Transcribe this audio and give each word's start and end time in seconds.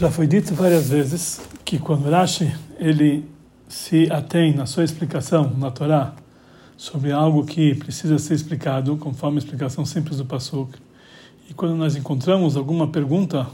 Já 0.00 0.12
foi 0.12 0.28
dito 0.28 0.54
várias 0.54 0.90
vezes 0.90 1.40
que 1.64 1.76
quando 1.76 2.08
Rashi 2.08 2.54
ele 2.78 3.24
se 3.68 4.06
atém 4.12 4.54
na 4.54 4.64
sua 4.64 4.84
explicação 4.84 5.52
na 5.58 5.72
Torá 5.72 6.14
sobre 6.76 7.10
algo 7.10 7.44
que 7.44 7.74
precisa 7.74 8.16
ser 8.16 8.34
explicado, 8.34 8.96
conforme 8.96 9.38
a 9.38 9.40
explicação 9.40 9.84
simples 9.84 10.18
do 10.18 10.24
Pasuk, 10.24 10.78
e 11.50 11.52
quando 11.52 11.74
nós 11.74 11.96
encontramos 11.96 12.56
alguma 12.56 12.86
pergunta 12.86 13.48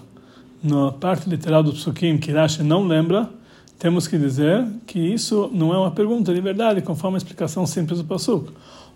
na 0.63 0.93
parte 0.93 1.31
literal 1.31 1.63
do 1.63 1.73
Psukim 1.73 2.19
que 2.19 2.31
Rashi 2.31 2.63
não 2.63 2.87
lembra, 2.87 3.31
temos 3.79 4.07
que 4.07 4.19
dizer 4.19 4.67
que 4.87 4.99
isso 4.99 5.51
não 5.51 5.73
é 5.73 5.79
uma 5.79 5.93
pergunta 5.93 6.35
de 6.35 6.43
verdade, 6.43 6.83
conforme 6.83 7.17
a 7.17 7.19
explicação 7.19 7.65
simples 7.65 8.01
do 8.01 8.05
Pasuk. 8.05 8.53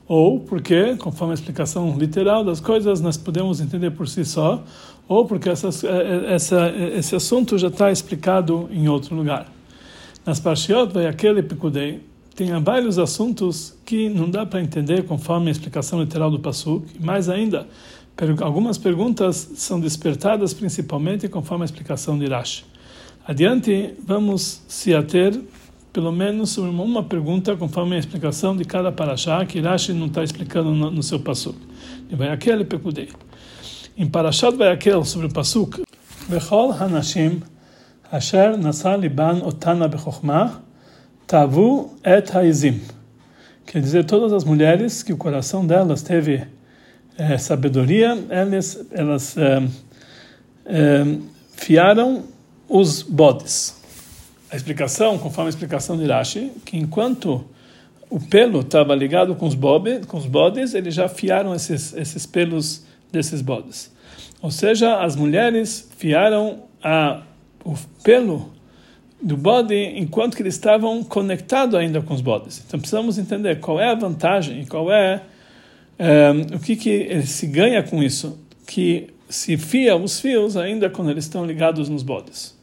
Ou 0.08 0.40
porque, 0.40 0.96
conforme 0.96 1.32
a 1.32 1.34
explicação 1.34 1.96
literal 1.98 2.42
das 2.42 2.60
coisas, 2.60 3.00
nós 3.00 3.18
podemos 3.18 3.60
entender 3.60 3.90
por 3.90 4.08
si 4.08 4.24
só, 4.24 4.64
ou 5.06 5.26
porque 5.26 5.50
eh, 5.50 5.52
eh, 5.52 6.34
essa, 6.34 6.70
esse 6.96 7.14
assunto 7.14 7.58
já 7.58 7.68
está 7.68 7.92
explicado 7.92 8.68
em 8.72 8.88
outro 8.88 9.14
lugar. 9.14 9.52
Nas 10.24 10.40
Parshiot, 10.40 10.92
vai 10.94 11.06
aquele 11.06 11.42
Picudei, 11.42 12.00
tem 12.34 12.50
vários 12.62 12.98
assuntos 12.98 13.76
que 13.84 14.08
não 14.08 14.30
dá 14.30 14.46
para 14.46 14.62
entender 14.62 15.04
conforme 15.04 15.48
a 15.48 15.50
explicação 15.50 16.00
literal 16.00 16.30
do 16.30 16.38
Pasuk, 16.38 16.86
mais 17.00 17.28
ainda, 17.28 17.66
algumas 18.40 18.78
perguntas 18.78 19.52
são 19.56 19.78
despertadas 19.78 20.54
principalmente 20.54 21.28
conforme 21.28 21.64
a 21.64 21.66
explicação 21.66 22.18
de 22.18 22.26
Rashi. 22.26 22.64
Adiante, 23.26 23.94
vamos 24.06 24.62
se 24.66 24.94
ater 24.94 25.38
pelo 25.98 26.12
menos 26.12 26.50
sobre 26.50 26.70
uma 26.70 27.02
pergunta 27.02 27.56
conforme 27.56 27.96
a 27.96 27.98
explicação 27.98 28.56
de 28.56 28.64
cada 28.64 28.92
parashá 28.92 29.44
que 29.44 29.60
Rashi 29.60 29.92
não 29.92 30.06
está 30.06 30.22
explicando 30.22 30.70
no, 30.70 30.92
no 30.92 31.02
seu 31.02 31.18
Pasuk. 31.18 31.58
Vai 32.12 32.28
aquele 32.28 32.64
Picudei. 32.64 33.08
Em 33.96 34.06
Parashat 34.06 34.56
Vayakel, 34.56 35.04
sobre 35.04 35.26
o 35.26 35.32
Pasuk, 35.32 35.82
Bechol 36.28 36.70
Hanashim, 36.70 37.42
Asher 38.12 38.56
Nasa 38.56 38.94
Liban 38.94 39.42
Otana 39.44 39.88
Bechokhmah, 39.88 40.60
Tavu 41.26 41.90
Et 42.04 42.32
Haizim. 42.32 42.80
Quer 43.66 43.82
dizer, 43.82 44.04
todas 44.04 44.32
as 44.32 44.44
mulheres 44.44 45.02
que 45.02 45.12
o 45.12 45.16
coração 45.16 45.66
delas 45.66 46.00
teve 46.00 46.46
é, 47.18 47.36
sabedoria, 47.38 48.16
elas, 48.30 48.86
elas 48.92 49.36
é, 49.36 49.68
é, 50.64 51.18
fiaram 51.56 52.22
os 52.68 53.02
bodes. 53.02 53.77
A 54.50 54.56
explicação, 54.56 55.18
conforme 55.18 55.48
a 55.48 55.50
explicação 55.50 55.96
de 55.96 56.06
Rashi, 56.06 56.52
que 56.64 56.76
enquanto 56.76 57.44
o 58.10 58.18
pelo 58.18 58.60
estava 58.60 58.94
ligado 58.94 59.34
com 59.34 59.46
os, 59.46 59.54
bobe, 59.54 60.06
com 60.06 60.16
os 60.16 60.26
bodes, 60.26 60.74
eles 60.74 60.94
já 60.94 61.08
fiaram 61.08 61.54
esses, 61.54 61.92
esses 61.94 62.24
pelos 62.24 62.86
desses 63.12 63.42
bodes. 63.42 63.90
Ou 64.40 64.50
seja, 64.50 65.00
as 65.02 65.16
mulheres 65.16 65.88
fiaram 65.96 66.62
a, 66.82 67.22
o 67.64 67.74
pelo 68.02 68.52
do 69.20 69.36
bode 69.36 69.74
enquanto 69.74 70.36
que 70.36 70.42
eles 70.42 70.54
estavam 70.54 71.02
conectados 71.02 71.74
ainda 71.74 72.00
com 72.00 72.14
os 72.14 72.20
bodes. 72.20 72.62
Então 72.66 72.78
precisamos 72.78 73.18
entender 73.18 73.58
qual 73.60 73.80
é 73.80 73.90
a 73.90 73.94
vantagem 73.94 74.60
e 74.60 74.66
qual 74.66 74.92
é 74.92 75.22
um, 75.98 76.04
eh, 76.04 76.56
o 76.56 76.60
que, 76.60 76.76
que 76.76 77.22
se 77.22 77.46
ganha 77.48 77.82
com 77.82 78.00
isso, 78.00 78.38
que 78.66 79.08
se 79.28 79.56
fia 79.56 79.96
os 79.96 80.20
fios 80.20 80.56
ainda 80.56 80.88
quando 80.88 81.10
eles 81.10 81.24
estão 81.24 81.44
ligados 81.44 81.88
nos 81.88 82.04
bodes. 82.04 82.56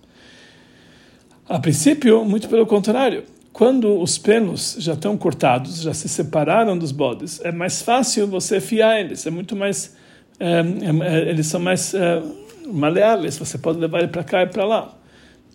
A 1.47 1.59
princípio, 1.59 2.25
muito 2.25 2.49
pelo 2.49 2.65
contrário. 2.65 3.23
Quando 3.53 4.01
os 4.01 4.17
pelos 4.17 4.75
já 4.79 4.93
estão 4.93 5.15
cortados, 5.15 5.81
já 5.81 5.93
se 5.93 6.09
separaram 6.09 6.77
dos 6.77 6.91
bodes, 6.91 7.39
é 7.43 7.51
mais 7.51 7.81
fácil 7.81 8.27
você 8.27 8.59
fiar 8.59 8.99
eles, 8.99 9.25
é 9.25 9.29
muito 9.29 9.55
mais 9.55 9.95
é, 10.39 10.59
é, 10.59 11.29
eles 11.29 11.47
são 11.47 11.59
mais 11.59 11.93
é, 11.93 12.21
maleáveis, 12.67 13.37
você 13.37 13.57
pode 13.57 13.79
levar 13.79 13.99
ele 13.99 14.07
para 14.07 14.23
cá 14.23 14.43
e 14.43 14.47
para 14.47 14.65
lá. 14.65 14.97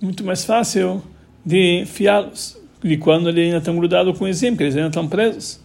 Muito 0.01 0.25
mais 0.25 0.45
fácil 0.45 1.03
de 1.45 1.85
fiá-los, 1.87 2.57
de 2.83 2.97
quando 2.97 3.29
ele 3.29 3.43
ainda 3.43 3.59
estão 3.59 3.77
grudados 3.77 4.17
com 4.17 4.25
o 4.25 4.29
enzim, 4.29 4.51
porque 4.51 4.65
eles 4.65 4.77
ainda 4.77 4.89
estão 4.89 5.07
presos. 5.07 5.61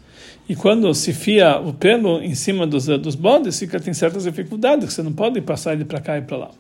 E 0.48 0.56
quando 0.56 0.94
se 0.94 1.14
fia 1.14 1.60
o 1.60 1.74
pelo 1.74 2.22
em 2.22 2.36
cima 2.36 2.68
dos, 2.68 2.86
dos 2.86 3.16
bodes, 3.16 3.58
fica, 3.58 3.80
tem 3.80 3.94
certas 3.94 4.24
dificuldades, 4.24 4.94
você 4.94 5.02
não 5.02 5.14
pode 5.14 5.40
passar 5.42 5.74
ele 5.74 5.86
para 5.86 6.02
cá 6.02 6.18
e 6.18 6.22
para 6.22 6.38
lá. 6.38 6.52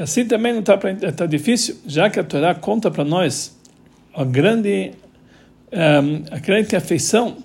Assim 0.00 0.24
também 0.24 0.52
não 0.52 0.60
está 0.60 0.78
tá 1.12 1.26
difícil, 1.26 1.76
já 1.86 2.08
que 2.08 2.18
a 2.18 2.24
Torá 2.24 2.54
conta 2.54 2.90
para 2.90 3.04
nós 3.04 3.56
a 4.14 4.24
grande, 4.24 4.92
um, 5.72 6.24
a 6.34 6.38
grande 6.38 6.74
afeição 6.74 7.36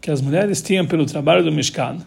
que 0.00 0.10
as 0.10 0.20
mulheres 0.20 0.60
tinham 0.60 0.86
pelo 0.86 1.06
trabalho 1.06 1.42
do 1.42 1.50
Mishkan, 1.50 1.98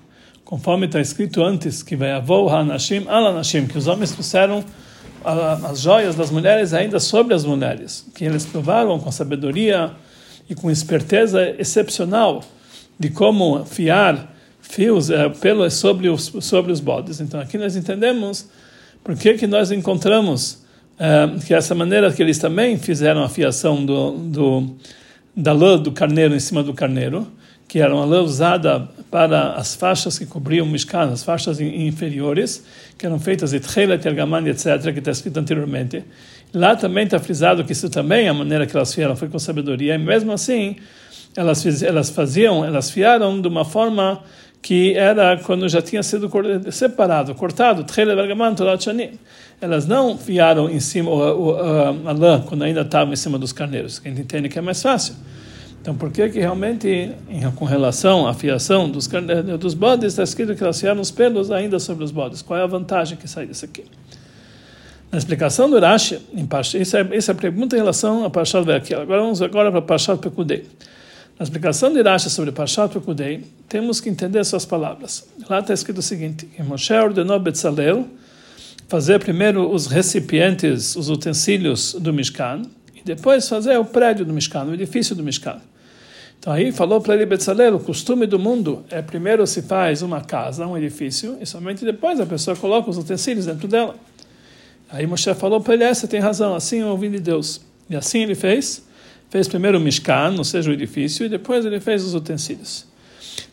conforme 0.43 0.85
está 0.85 1.01
escrito 1.01 1.43
antes, 1.43 1.81
que 1.81 1.95
vai 1.95 2.11
avô 2.11 2.47
hanashim 2.49 3.05
alanashim, 3.07 3.65
que 3.65 3.77
os 3.77 3.87
homens 3.87 4.11
trouxeram 4.11 4.63
as 5.23 5.79
joias 5.81 6.15
das 6.15 6.29
mulheres 6.29 6.71
ainda 6.71 6.99
sobre 6.99 7.33
as 7.33 7.43
mulheres, 7.43 8.05
que 8.13 8.23
eles 8.23 8.45
provaram 8.45 8.99
com 8.99 9.11
sabedoria 9.11 9.91
e 10.47 10.53
com 10.53 10.69
esperteza 10.69 11.55
excepcional 11.57 12.43
de 12.99 13.09
como 13.09 13.65
fiar 13.65 14.31
fios 14.61 15.09
é, 15.09 15.29
pelos 15.29 15.73
sobre 15.73 16.09
os 16.09 16.31
sobre 16.41 16.71
os 16.71 16.79
bodes. 16.79 17.19
Então 17.19 17.39
aqui 17.39 17.57
nós 17.57 17.75
entendemos 17.75 18.47
por 19.05 19.15
que 19.15 19.35
que 19.35 19.45
nós 19.45 19.71
encontramos 19.71 20.65
é, 20.97 21.39
que 21.45 21.53
essa 21.53 21.75
maneira 21.75 22.11
que 22.11 22.23
eles 22.23 22.39
também 22.39 22.75
fizeram 22.77 23.23
a 23.23 23.29
fiação 23.29 23.85
do, 23.85 24.11
do 24.11 24.75
da 25.37 25.53
lã 25.53 25.77
do 25.77 25.91
carneiro 25.91 26.35
em 26.35 26.39
cima 26.39 26.63
do 26.63 26.73
carneiro 26.73 27.27
que 27.67 27.79
era 27.79 27.93
uma 27.93 28.05
lã 28.05 28.21
usada 28.21 28.87
para 29.11 29.53
as 29.53 29.75
faixas 29.75 30.17
que 30.19 30.25
cobriam 30.25 30.65
o 30.65 30.69
Mishkan, 30.69 31.11
as 31.11 31.23
faixas 31.23 31.59
inferiores, 31.59 32.63
que 32.97 33.05
eram 33.05 33.19
feitas 33.19 33.51
de 33.51 33.59
Tchelet, 33.59 34.01
Tergaman, 34.01 34.47
etc., 34.47 34.93
que 34.93 34.99
está 34.99 35.11
escrito 35.11 35.37
anteriormente. 35.37 36.03
Lá 36.53 36.75
também 36.75 37.05
está 37.05 37.19
frisado 37.19 37.63
que 37.63 37.71
isso 37.71 37.89
também, 37.89 38.27
a 38.29 38.33
maneira 38.33 38.65
que 38.67 38.75
elas 38.75 38.93
fizeram 38.93 39.15
foi 39.15 39.29
com 39.29 39.39
sabedoria, 39.39 39.95
e 39.95 39.97
mesmo 39.97 40.31
assim, 40.31 40.75
elas, 41.35 41.83
elas 41.83 42.09
faziam, 42.09 42.63
elas 42.63 42.91
fiaram 42.91 43.41
de 43.41 43.47
uma 43.47 43.65
forma 43.65 44.21
que 44.65 44.95
era 44.95 45.37
quando 45.37 45.69
já 45.69 45.79
tinha 45.79 46.01
sido 46.01 46.27
separado, 46.71 47.35
cortado. 47.35 47.85
Elas 49.61 49.85
não 49.85 50.17
fiaram 50.17 50.67
em 50.67 50.79
cima, 50.79 51.11
a, 51.11 52.07
a, 52.07 52.09
a 52.09 52.11
lã, 52.11 52.41
quando 52.41 52.63
ainda 52.63 52.81
estava 52.81 53.13
em 53.13 53.15
cima 53.15 53.37
dos 53.37 53.53
carneiros, 53.53 54.01
a 54.03 54.09
gente 54.09 54.21
entende 54.21 54.49
que 54.49 54.57
é 54.57 54.61
mais 54.63 54.81
fácil. 54.81 55.13
Então, 55.79 55.93
por 55.93 56.11
que 56.11 56.27
que 56.29 56.39
realmente, 56.39 57.11
com 57.55 57.63
relação 57.63 58.27
à 58.27 58.33
fiação 58.33 58.89
dos, 58.89 59.07
dos 59.59 59.75
bodes, 59.75 60.13
está 60.13 60.23
escrito 60.23 60.55
que 60.55 60.63
elas 60.63 60.81
fiaram 60.81 60.99
os 60.99 61.11
pelos 61.11 61.51
ainda 61.51 61.77
sobre 61.77 62.03
os 62.03 62.09
bodes? 62.09 62.41
Qual 62.41 62.59
é 62.59 62.63
a 62.63 62.67
vantagem 62.67 63.19
que 63.19 63.27
sai 63.27 63.45
disso 63.45 63.65
aqui? 63.65 63.83
Na 65.11 65.19
explicação 65.19 65.69
do 65.69 65.79
Rashi, 65.79 66.19
em 66.33 66.49
isso, 66.81 66.97
é, 66.97 67.07
isso 67.15 67.29
é 67.29 67.33
a 67.33 67.37
pergunta 67.37 67.75
em 67.75 67.79
relação 67.79 68.25
a 68.25 68.31
Parshat 68.31 68.65
Verkel. 68.65 68.99
Agora 68.99 69.21
vamos 69.21 69.43
agora 69.43 69.71
para 69.71 69.83
Parshat 69.83 70.19
Pekudei. 70.19 70.65
Na 71.37 71.43
explicação 71.43 71.91
de 71.91 72.01
Rashi 72.01 72.29
sobre 72.29 72.53
Parshat 72.53 72.93
Pekudei, 72.93 73.43
temos 73.67 73.99
que 73.99 74.07
entender 74.07 74.41
suas 74.45 74.63
palavras. 74.63 75.27
Lá 75.49 75.59
está 75.59 75.73
escrito 75.73 75.97
o 75.97 76.01
seguinte, 76.01 76.45
que 76.45 76.63
Moshe 76.63 76.93
ordenou 76.93 77.37
Betzalel 77.37 78.07
fazer 78.87 79.19
primeiro 79.19 79.69
os 79.69 79.87
recipientes, 79.87 80.95
os 80.95 81.09
utensílios 81.09 81.93
do 81.99 82.13
Mishkan, 82.13 82.61
e 82.95 83.01
depois 83.03 83.49
fazer 83.49 83.77
o 83.77 83.83
prédio 83.83 84.23
do 84.23 84.31
Mishkan, 84.31 84.63
o 84.63 84.73
edifício 84.73 85.13
do 85.13 85.23
Mishkan. 85.23 85.59
Então 86.39 86.53
aí 86.53 86.71
falou 86.71 87.01
para 87.01 87.15
ele 87.15 87.25
Betzalel, 87.25 87.75
o 87.75 87.79
costume 87.81 88.25
do 88.25 88.39
mundo 88.39 88.85
é 88.89 89.01
primeiro 89.01 89.45
se 89.45 89.61
faz 89.61 90.01
uma 90.01 90.21
casa, 90.21 90.65
um 90.65 90.77
edifício, 90.77 91.37
e 91.41 91.45
somente 91.45 91.83
depois 91.83 92.17
a 92.17 92.25
pessoa 92.25 92.55
coloca 92.55 92.89
os 92.89 92.97
utensílios 92.97 93.45
dentro 93.45 93.67
dela. 93.67 93.97
Aí 94.89 95.05
Moshe 95.05 95.33
falou 95.33 95.59
para 95.59 95.73
ele, 95.73 95.83
é, 95.83 95.93
você 95.93 96.07
tem 96.07 96.21
razão, 96.21 96.55
assim 96.55 96.77
eu 96.77 96.87
ouvi 96.87 97.09
de 97.09 97.19
Deus. 97.19 97.59
E 97.89 97.95
assim 97.95 98.23
ele 98.23 98.35
fez, 98.35 98.85
fez 99.29 99.47
primeiro 99.47 99.77
o 99.77 99.81
Mishkan, 99.81 100.35
ou 100.37 100.43
seja, 100.43 100.69
o 100.69 100.73
edifício, 100.73 101.25
e 101.25 101.29
depois 101.29 101.65
ele 101.65 101.79
fez 101.79 102.03
os 102.03 102.13
utensílios. 102.13 102.85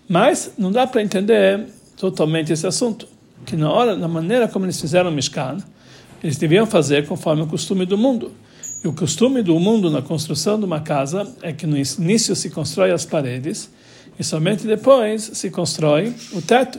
Mas 0.09 0.53
não 0.59 0.71
dá 0.71 0.87
para 0.87 1.03
entender 1.03 1.67
totalmente 1.97 2.53
esse 2.53 2.67
assunto, 2.67 3.07
que 3.45 3.57
na 3.57 3.71
hora, 3.71 3.97
na 3.97 4.09
maneira 4.09 4.49
como 4.49 4.65
eles 4.65 4.81
fizeram 4.81 5.11
o 5.11 5.13
Mishkan, 5.13 5.59
eles 6.23 6.37
deviam 6.37 6.67
fazer 6.67 7.07
conforme 7.07 7.43
o 7.43 7.47
costume 7.47 7.85
do 7.85 7.99
mundo. 7.99 8.33
E 8.85 8.89
o 8.89 8.93
costume 8.93 9.43
do 9.43 9.59
mundo 9.59 9.91
na 9.91 10.03
construção 10.03 10.59
de 10.59 10.65
uma 10.65 10.81
casa 10.81 11.33
é 11.43 11.53
que 11.53 11.67
no 11.67 11.77
início 11.77 12.35
se 12.35 12.51
constrói 12.51 12.91
as 12.91 13.05
paredes 13.05 13.71
e 14.19 14.25
somente 14.25 14.67
depois 14.67 15.23
se 15.35 15.51
constrói 15.51 16.13
o 16.33 16.43
teto. 16.43 16.79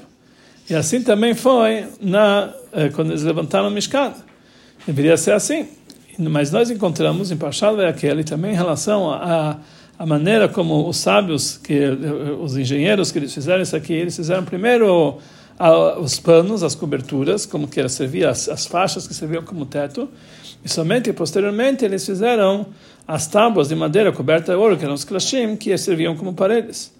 E 0.69 0.75
assim 0.75 1.01
também 1.01 1.34
foi 1.34 1.86
na 2.01 2.54
eh, 2.72 2.90
quando 2.90 3.12
eles 3.12 3.24
levantaram 3.24 3.68
o 3.68 3.72
Mishkan. 3.72 4.13
Deveria 4.86 5.16
ser 5.18 5.31
assim. 5.31 5.68
Mas 6.18 6.51
nós 6.51 6.69
encontramos 6.69 7.31
em 7.31 7.38
Parshat 7.38 7.75
Ve'akel 7.75 8.24
também 8.24 8.51
em 8.51 8.56
relação 8.56 9.12
a, 9.12 9.57
a 9.98 10.06
maneira 10.06 10.48
como 10.48 10.88
os 10.88 10.98
sábios, 10.98 11.57
que 11.57 11.80
os 12.39 12.56
engenheiros 12.56 13.12
que 13.12 13.19
eles 13.19 13.33
fizeram 13.33 13.62
isso 13.62 13.75
aqui, 13.75 13.94
eles 13.94 14.15
fizeram 14.15 14.44
primeiro 14.44 15.18
os 16.00 16.19
panos, 16.19 16.63
as 16.63 16.75
coberturas, 16.75 17.45
como 17.45 17.68
que 17.68 17.88
servia 17.88 18.30
as, 18.30 18.50
as 18.50 18.65
faixas 18.65 19.07
que 19.07 19.13
serviam 19.13 19.44
como 19.44 19.65
teto, 19.65 20.10
e 20.63 20.69
somente 20.69 21.12
posteriormente 21.13 21.86
eles 21.86 22.06
fizeram 22.06 22.66
as 23.07 23.27
tábuas 23.27 23.68
de 23.68 23.75
madeira 23.75 24.12
coberta 24.12 24.54
de 24.54 24.57
ouro, 24.57 24.77
que 24.77 24.83
eram 24.83 24.94
os 24.94 25.04
klashim, 25.04 25.56
que 25.56 25.77
serviam 25.77 26.16
como 26.16 26.33
paredes. 26.33 26.92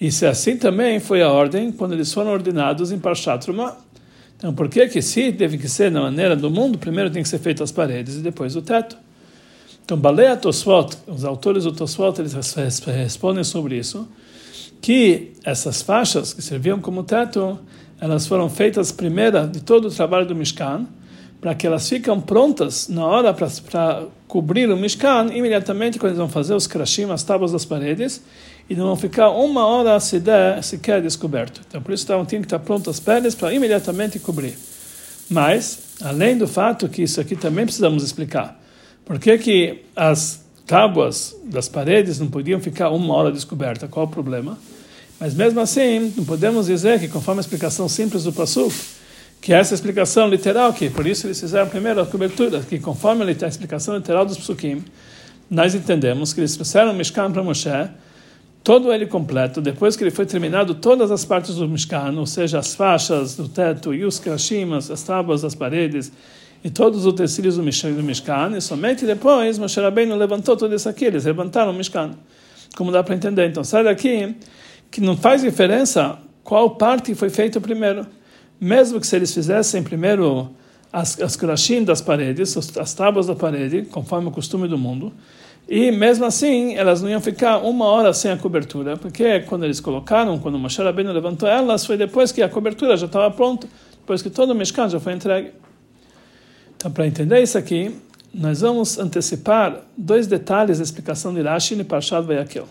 E 0.00 0.12
se 0.12 0.26
assim 0.26 0.56
também 0.56 1.00
foi 1.00 1.22
a 1.22 1.30
ordem 1.30 1.72
quando 1.72 1.92
eles 1.92 2.12
foram 2.12 2.30
ordenados 2.30 2.92
em 2.92 2.98
Parshat 2.98 3.44
Trumah. 3.44 3.76
Então, 4.38 4.54
por 4.54 4.68
que 4.68 4.86
que 4.86 5.02
se 5.02 5.32
teve 5.32 5.58
que 5.58 5.68
ser 5.68 5.90
na 5.90 6.00
maneira 6.00 6.36
do 6.36 6.48
mundo, 6.48 6.78
primeiro 6.78 7.10
tem 7.10 7.24
que 7.24 7.28
ser 7.28 7.40
feito 7.40 7.60
as 7.62 7.72
paredes 7.72 8.14
e 8.14 8.20
depois 8.20 8.54
o 8.54 8.62
teto? 8.62 8.96
Então, 9.84 9.98
Balea 9.98 10.36
Tosfot, 10.36 10.96
os 11.08 11.24
autores 11.24 11.64
do 11.64 11.72
Tosfot, 11.72 12.20
eles 12.20 12.34
respondem 12.86 13.42
sobre 13.42 13.76
isso, 13.76 14.08
que 14.80 15.32
essas 15.44 15.82
faixas 15.82 16.32
que 16.32 16.40
serviam 16.40 16.80
como 16.80 17.02
teto, 17.02 17.58
elas 18.00 18.28
foram 18.28 18.48
feitas 18.48 18.92
primeira 18.92 19.44
de 19.44 19.60
todo 19.60 19.88
o 19.88 19.90
trabalho 19.90 20.24
do 20.24 20.36
Mishkan, 20.36 20.86
para 21.40 21.52
que 21.54 21.66
elas 21.66 21.88
ficam 21.88 22.20
prontas 22.20 22.88
na 22.88 23.04
hora 23.04 23.34
para 23.34 24.04
cobrir 24.28 24.70
o 24.70 24.76
Mishkan, 24.76 25.32
imediatamente 25.32 25.98
quando 25.98 26.10
eles 26.10 26.18
vão 26.18 26.28
fazer 26.28 26.54
os 26.54 26.68
krashim, 26.68 27.10
as 27.10 27.24
tábuas 27.24 27.50
das 27.50 27.64
paredes, 27.64 28.22
e 28.68 28.74
não 28.74 28.94
ficar 28.96 29.30
uma 29.30 29.66
hora 29.66 29.98
sequer 30.00 31.00
descoberto. 31.00 31.62
Então, 31.66 31.80
por 31.80 31.92
isso 31.92 32.02
estavam, 32.02 32.26
tinham 32.26 32.42
que 32.42 32.46
estar 32.46 32.58
prontas 32.58 32.96
as 32.96 33.00
paredes 33.00 33.34
para 33.34 33.52
imediatamente 33.52 34.18
cobrir. 34.18 34.54
Mas, 35.30 35.78
além 36.02 36.36
do 36.36 36.46
fato 36.46 36.88
que 36.88 37.02
isso 37.02 37.20
aqui 37.20 37.34
também 37.34 37.64
precisamos 37.64 38.02
explicar, 38.02 38.60
por 39.04 39.18
que, 39.18 39.38
que 39.38 39.84
as 39.96 40.44
tábuas 40.66 41.34
das 41.44 41.68
paredes 41.68 42.18
não 42.18 42.26
podiam 42.26 42.60
ficar 42.60 42.90
uma 42.90 43.14
hora 43.14 43.32
descoberta? 43.32 43.88
Qual 43.88 44.04
o 44.04 44.08
problema? 44.08 44.58
Mas 45.18 45.34
mesmo 45.34 45.58
assim, 45.60 46.12
não 46.16 46.24
podemos 46.24 46.66
dizer 46.66 47.00
que, 47.00 47.08
conforme 47.08 47.40
a 47.40 47.42
explicação 47.42 47.88
simples 47.88 48.24
do 48.24 48.32
Passuk, 48.32 48.74
que 49.40 49.52
essa 49.52 49.74
explicação 49.74 50.28
literal, 50.28 50.72
que 50.72 50.90
por 50.90 51.06
isso 51.06 51.26
eles 51.26 51.40
fizeram 51.40 51.68
primeiro 51.68 52.00
a 52.00 52.06
cobertura, 52.06 52.60
que 52.60 52.78
conforme 52.78 53.24
a 53.24 53.48
explicação 53.48 53.96
literal 53.96 54.26
dos 54.26 54.36
psukim, 54.36 54.84
nós 55.50 55.74
entendemos 55.74 56.32
que 56.32 56.40
eles 56.40 56.54
trouxeram 56.54 56.92
o 56.92 56.94
Mishkan 56.94 57.32
para 57.32 57.42
Moshe, 57.42 57.68
todo 58.62 58.92
ele 58.92 59.06
completo, 59.06 59.60
depois 59.60 59.96
que 59.96 60.04
ele 60.04 60.10
foi 60.10 60.26
terminado 60.26 60.74
todas 60.74 61.10
as 61.10 61.24
partes 61.24 61.56
do 61.56 61.68
Mishkan, 61.68 62.12
ou 62.18 62.26
seja, 62.26 62.58
as 62.58 62.74
faixas 62.74 63.36
do 63.36 63.48
teto 63.48 63.94
e 63.94 64.04
os 64.04 64.18
krashimas, 64.18 64.90
as 64.90 65.02
tábuas 65.02 65.42
das 65.42 65.54
paredes 65.54 66.12
e 66.62 66.68
todos 66.68 67.00
os 67.00 67.06
utensílios 67.06 67.56
do 67.56 67.62
Mishkan, 68.02 68.56
e 68.56 68.60
somente 68.60 69.06
depois 69.06 69.58
Moshe 69.58 69.80
Rabbeinu 69.80 70.16
levantou 70.16 70.56
tudo 70.56 70.74
isso 70.74 70.88
aqui, 70.88 71.04
eles 71.04 71.24
levantaram 71.24 71.70
o 71.70 71.74
Mishkan. 71.74 72.12
Como 72.76 72.92
dá 72.92 73.02
para 73.02 73.14
entender? 73.14 73.48
Então, 73.48 73.64
sai 73.64 73.84
daqui 73.84 74.36
que 74.90 75.00
não 75.00 75.16
faz 75.16 75.42
diferença 75.42 76.18
qual 76.44 76.70
parte 76.76 77.14
foi 77.14 77.30
feita 77.30 77.60
primeiro 77.60 78.06
mesmo 78.60 79.00
que 79.00 79.06
se 79.06 79.14
eles 79.14 79.32
fizessem 79.32 79.82
primeiro 79.82 80.50
as, 80.92 81.20
as 81.20 81.36
das 81.84 82.00
paredes, 82.00 82.56
as 82.76 82.94
tábuas 82.94 83.26
da 83.26 83.34
parede, 83.34 83.82
conforme 83.82 84.28
o 84.28 84.30
costume 84.30 84.66
do 84.66 84.78
mundo, 84.78 85.12
e 85.68 85.90
mesmo 85.90 86.24
assim 86.24 86.74
elas 86.76 87.02
não 87.02 87.10
iam 87.10 87.20
ficar 87.20 87.58
uma 87.58 87.84
hora 87.84 88.14
sem 88.14 88.30
a 88.30 88.36
cobertura, 88.38 88.96
porque 88.96 89.40
quando 89.40 89.64
eles 89.64 89.80
colocaram, 89.80 90.38
quando 90.38 90.54
o 90.54 90.58
Moshe 90.58 90.82
Rabbeinu 90.82 91.12
levantou 91.12 91.46
elas, 91.46 91.84
foi 91.84 91.98
depois 91.98 92.32
que 92.32 92.40
a 92.42 92.48
cobertura 92.48 92.96
já 92.96 93.04
estava 93.04 93.30
pronta, 93.30 93.68
depois 93.92 94.22
que 94.22 94.30
todo 94.30 94.50
o 94.50 94.54
Mishkan 94.54 94.88
já 94.88 94.98
foi 94.98 95.12
entregue. 95.12 95.52
Então, 96.74 96.90
para 96.90 97.06
entender 97.06 97.42
isso 97.42 97.58
aqui, 97.58 97.94
nós 98.32 98.62
vamos 98.62 98.98
antecipar 98.98 99.82
dois 99.96 100.26
detalhes 100.26 100.78
da 100.78 100.84
explicação 100.84 101.34
de 101.34 101.42
Rashi 101.42 101.76
no 101.76 101.84
Parshat 101.84 102.26
Vayakel. 102.26 102.66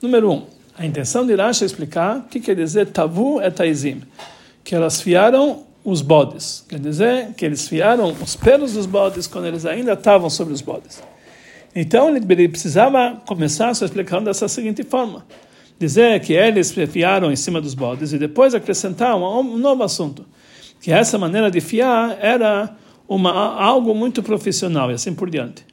Número 0.00 0.30
um, 0.30 0.46
a 0.78 0.86
intenção 0.86 1.26
de 1.26 1.34
Rashi 1.34 1.64
é 1.64 1.66
explicar 1.66 2.18
o 2.18 2.22
que 2.22 2.40
quer 2.40 2.56
dizer 2.56 2.86
tavu 2.86 3.40
taizim 3.54 4.02
que 4.64 4.74
elas 4.74 5.02
fiaram 5.02 5.64
os 5.84 6.00
bodes. 6.00 6.64
Quer 6.68 6.78
dizer, 6.78 7.34
que 7.34 7.44
eles 7.44 7.68
fiaram 7.68 8.14
os 8.22 8.36
pelos 8.36 8.72
dos 8.72 8.86
bodes 8.86 9.26
quando 9.26 9.46
eles 9.46 9.66
ainda 9.66 9.92
estavam 9.92 10.30
sobre 10.30 10.54
os 10.54 10.60
bodes. 10.60 11.02
Então 11.74 12.14
ele 12.14 12.48
precisava 12.48 13.20
começar 13.26 13.74
sua 13.74 13.86
explicação 13.86 14.22
dessa 14.22 14.46
seguinte 14.46 14.82
forma: 14.82 15.24
dizer 15.78 16.20
que 16.20 16.32
eles 16.32 16.72
fiaram 16.90 17.32
em 17.32 17.36
cima 17.36 17.60
dos 17.60 17.74
bodes 17.74 18.12
e 18.12 18.18
depois 18.18 18.54
acrescentar 18.54 19.16
um, 19.16 19.56
novo 19.56 19.82
assunto, 19.82 20.24
que 20.80 20.92
essa 20.92 21.18
maneira 21.18 21.50
de 21.50 21.60
fiar 21.60 22.18
era 22.20 22.76
uma, 23.08 23.32
algo 23.60 23.94
muito 23.94 24.22
profissional 24.22 24.90
e 24.90 24.94
assim 24.94 25.14
por 25.14 25.30
diante. 25.30 25.64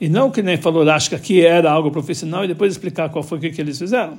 E 0.00 0.08
não 0.08 0.30
que 0.30 0.42
nem 0.42 0.56
falou 0.56 0.88
acho 0.90 1.16
que 1.18 1.44
era 1.44 1.70
algo 1.70 1.90
profissional 1.90 2.44
e 2.44 2.48
depois 2.48 2.72
explicar 2.72 3.08
qual 3.10 3.22
foi 3.22 3.38
o 3.38 3.40
que, 3.40 3.50
que 3.50 3.60
eles 3.60 3.78
fizeram. 3.78 4.18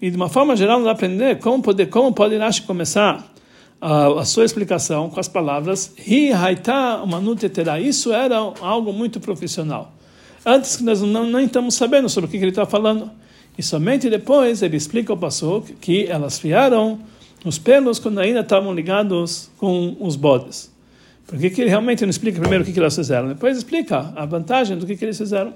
E 0.00 0.10
de 0.10 0.16
uma 0.16 0.28
forma 0.28 0.54
geral, 0.54 0.78
nós 0.78 0.88
aprender 0.88 1.38
como 1.38 1.62
pode, 1.62 1.86
como 1.86 2.12
pode 2.12 2.36
Rashi 2.36 2.62
começar 2.62 3.32
a, 3.80 4.20
a, 4.20 4.24
sua 4.24 4.44
explicação 4.44 5.08
com 5.08 5.18
as 5.18 5.28
palavras 5.28 5.94
manutetera. 7.06 7.80
Isso 7.80 8.12
era 8.12 8.36
algo 8.60 8.92
muito 8.92 9.20
profissional. 9.20 9.95
Antes 10.48 10.76
que 10.76 10.84
nós 10.84 11.02
não, 11.02 11.28
nem 11.28 11.46
estamos 11.46 11.74
sabendo 11.74 12.08
sobre 12.08 12.28
o 12.28 12.30
que, 12.30 12.38
que 12.38 12.44
ele 12.44 12.52
está 12.52 12.64
falando. 12.64 13.10
E 13.58 13.62
somente 13.64 14.08
depois 14.08 14.62
ele 14.62 14.76
explica 14.76 15.12
o 15.12 15.16
passo 15.16 15.64
que 15.80 16.06
elas 16.06 16.38
fiaram 16.38 17.00
os 17.44 17.58
pelos 17.58 17.98
quando 17.98 18.20
ainda 18.20 18.40
estavam 18.40 18.72
ligados 18.72 19.50
com 19.58 19.96
os 19.98 20.14
bodes. 20.14 20.70
Por 21.26 21.36
que, 21.38 21.50
que 21.50 21.60
ele 21.60 21.70
realmente 21.70 22.02
não 22.02 22.10
explica 22.10 22.38
primeiro 22.38 22.62
o 22.62 22.66
que, 22.66 22.72
que 22.72 22.78
elas 22.78 22.94
fizeram? 22.94 23.26
Depois 23.26 23.56
explica 23.56 24.12
a 24.14 24.24
vantagem 24.24 24.78
do 24.78 24.86
que, 24.86 24.96
que 24.96 25.04
eles 25.04 25.18
fizeram. 25.18 25.52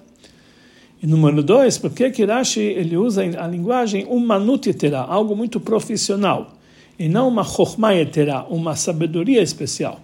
E 1.01 1.07
número 1.07 1.43
dois, 1.43 1.79
porque 1.79 2.11
que 2.11 2.25
Rashi 2.25 2.61
ele 2.61 2.97
usa 2.97 3.23
a 3.23 3.47
linguagem 3.47 4.05
humanutitera, 4.09 4.99
algo 4.99 5.37
muito 5.37 5.61
profissional, 5.61 6.59
e 6.99 7.09
não 7.09 7.29
uma 7.29 7.45
chokhmayetera, 7.45 8.45
uma 8.51 8.77
sabedoria 8.77 9.41
especial, 9.41 10.01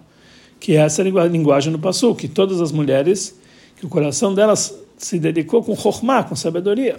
que 0.59 0.75
é 0.75 0.77
essa 0.77 1.03
linguagem 1.03 1.71
no 1.71 1.77
Passu, 1.77 2.15
que 2.15 2.27
todas 2.27 2.59
as 2.61 2.71
mulheres, 2.71 3.36
que 3.77 3.85
o 3.85 3.89
coração 3.89 4.33
delas 4.33 4.75
se 4.97 5.19
dedicou 5.19 5.63
com 5.63 5.75
chokhmah, 5.75 6.23
com 6.23 6.35
sabedoria. 6.35 6.97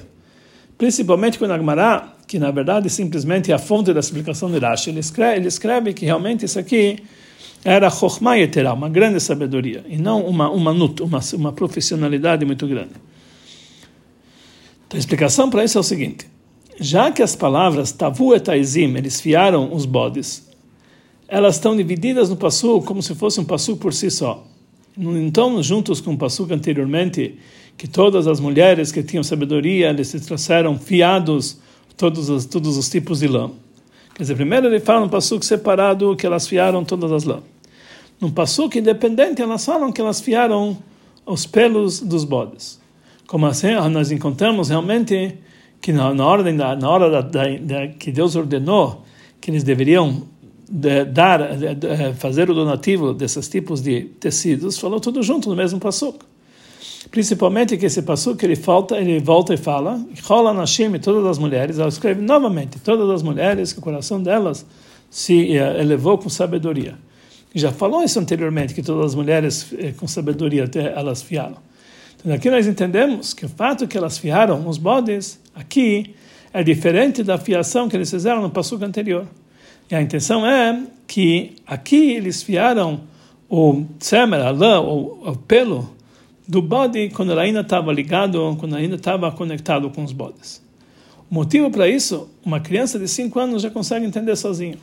Principalmente 0.77 1.39
com 1.39 1.45
Agmará, 1.47 2.15
que 2.27 2.39
na 2.39 2.51
verdade 2.51 2.89
simplesmente 2.89 3.51
é 3.51 3.55
a 3.55 3.59
fonte 3.59 3.93
da 3.93 4.01
explicação 4.01 4.51
de 4.51 4.59
Rashi, 4.59 4.91
ele 4.91 5.01
escreve, 5.01 5.37
ele 5.37 5.49
escreve 5.49 5.93
que 5.93 6.05
realmente 6.05 6.45
isso 6.45 6.59
aqui 6.59 7.03
era 7.65 7.91
chokhmayetera, 7.91 8.73
uma 8.73 8.89
grande 8.89 9.19
sabedoria, 9.19 9.85
e 9.89 9.97
não 9.97 10.25
uma, 10.25 10.49
uma, 10.49 10.73
nut, 10.73 11.03
uma, 11.03 11.19
uma 11.35 11.53
profissionalidade 11.53 12.45
muito 12.45 12.67
grande. 12.69 12.93
Então, 14.87 14.97
a 14.97 14.99
explicação 14.99 15.51
para 15.51 15.65
isso 15.65 15.77
é 15.77 15.81
o 15.81 15.85
seguinte: 15.85 16.29
já 16.79 17.11
que 17.11 17.23
as 17.23 17.35
palavras 17.35 17.91
tavu 17.91 18.35
e 18.35 18.39
taizim, 18.39 18.97
eles 18.97 19.21
fiaram 19.21 19.75
os 19.75 19.85
bodes, 19.85 20.49
elas 21.27 21.57
estão 21.57 21.77
divididas 21.77 22.31
no 22.31 22.37
passo 22.37 22.81
como 22.83 23.03
se 23.03 23.15
fosse 23.17 23.41
um 23.41 23.45
passo 23.45 23.77
por 23.77 23.93
si 23.93 24.11
só. 24.11 24.47
Então, 24.99 25.63
juntos 25.63 26.01
com 26.01 26.15
o 26.15 26.19
passo 26.19 26.47
anteriormente, 26.51 27.37
que 27.77 27.87
todas 27.87 28.27
as 28.27 28.41
mulheres 28.41 28.91
que 28.91 29.03
tinham 29.03 29.23
sabedoria, 29.23 29.91
eles 29.91 30.09
se 30.09 30.19
trouxeram 30.21 30.77
fiados 30.77 31.61
todos 31.97 32.29
os, 32.29 32.45
todos 32.45 32.77
os 32.77 32.91
tipos 32.91 33.21
de 33.21 33.29
lã. 33.29 33.51
Quer 34.15 34.25
dizer, 34.25 34.35
primeiro 34.35 34.67
ele 34.67 34.81
fala 34.81 35.03
no 35.03 35.09
passo 35.09 35.41
separado 35.41 36.17
que 36.17 36.27
elas 36.27 36.49
fiaram 36.49 36.85
todas 36.85 37.13
as 37.13 37.23
lã. 37.23 37.41
Num 38.21 38.31
passo 38.31 38.69
independente, 38.75 39.41
elas 39.41 39.65
falam 39.65 39.93
que 39.93 40.01
elas 40.01 40.21
fiaram 40.21 40.77
os 41.25 41.47
pelos 41.47 42.01
dos 42.01 42.25
bodes. 42.25 42.81
Como 43.29 43.47
assim? 43.47 43.69
Ah, 43.69 43.89
nós 43.89 44.11
encontramos 44.11 44.71
realmente 44.71 45.37
que 45.81 45.93
na, 45.93 46.13
na 46.13 46.27
ordem 46.27 46.57
da, 46.57 46.75
na 46.75 46.91
hora 46.91 47.09
da, 47.09 47.21
da, 47.21 47.45
da, 47.61 47.89
que 47.89 48.11
Deus 48.11 48.35
ordenou 48.35 49.05
que 49.41 49.53
eles 49.53 49.63
deveriam 49.63 50.23
de, 50.71 51.05
dar 51.05 51.57
de, 51.57 52.15
fazer 52.15 52.51
o 52.51 52.55
donativo 52.55 53.13
desses 53.15 53.49
tipos 53.49 53.81
de 53.81 54.03
tecidos 54.21 54.79
falou 54.79 55.01
tudo 55.01 55.23
junto 55.23 55.49
no 55.49 55.57
mesmo 55.57 55.79
passuco 55.81 56.25
principalmente 57.11 57.77
que 57.77 57.87
esse 57.87 58.03
passuco 58.03 58.45
ele 58.45 58.57
falta 58.57 58.97
ele 58.97 59.19
volta 59.21 59.55
e 59.55 59.57
fala 59.57 60.01
rola 60.25 60.53
Nashim 60.53 60.95
e 60.95 60.99
todas 60.99 61.25
as 61.27 61.39
mulheres 61.39 61.79
ela 61.79 61.89
escreve 61.89 62.21
novamente 62.21 62.79
todas 62.81 63.09
as 63.11 63.23
mulheres 63.23 63.73
que 63.73 63.79
o 63.79 63.83
coração 63.83 64.23
delas 64.23 64.67
se 65.11 65.57
eh, 65.57 65.81
elevou 65.81 66.19
com 66.19 66.29
sabedoria 66.29 66.97
já 67.55 67.73
falou 67.73 68.03
isso 68.03 68.19
anteriormente 68.19 68.75
que 68.75 68.83
todas 68.83 69.07
as 69.07 69.15
mulheres 69.15 69.73
eh, 69.79 69.93
com 69.93 70.07
sabedoria 70.07 70.69
elas 70.95 71.23
fiaram. 71.23 71.57
Então 72.17 72.33
aqui 72.33 72.51
nós 72.51 72.67
entendemos 72.67 73.33
que 73.33 73.47
o 73.47 73.49
fato 73.49 73.87
que 73.87 73.97
elas 73.97 74.19
fiaram 74.19 74.67
os 74.69 74.79
bodes 74.79 75.41
aqui 75.55 76.15
é 76.53 76.63
diferente 76.63 77.23
da 77.23 77.39
fiação 77.39 77.89
que 77.89 77.97
eles 77.97 78.11
fizeram 78.11 78.43
no 78.43 78.51
passuco 78.51 78.85
anterior. 78.85 79.27
E 79.91 79.95
a 79.95 80.03
intenção 80.03 80.47
é 80.47 80.83
que 81.07 81.53
aqui 81.67 82.13
eles 82.13 82.43
fiaram 82.43 83.01
o 83.49 83.85
tzemer, 83.99 84.41
a 84.41 84.51
lã, 84.51 84.81
o, 84.81 85.31
o 85.31 85.37
pelo 85.37 85.97
do 86.47 86.63
bode 86.63 87.11
quando 87.11 87.33
ela 87.33 87.43
ainda 87.43 87.61
estava 87.61 87.93
ligado, 87.93 88.57
quando 88.59 88.77
ainda 88.77 88.97
estava 88.97 89.31
conectado 89.31 89.89
com 89.91 90.05
os 90.05 90.13
bodes. 90.13 90.63
O 91.31 91.35
motivo 91.35 91.71
para 91.71 91.89
isso, 91.89 92.29
uma 92.45 92.59
criança 92.59 92.99
de 92.99 93.07
5 93.07 93.39
anos 93.39 93.63
já 93.63 93.71
consegue 93.71 94.07
entender 94.07 94.35
sozinho. 94.37 94.79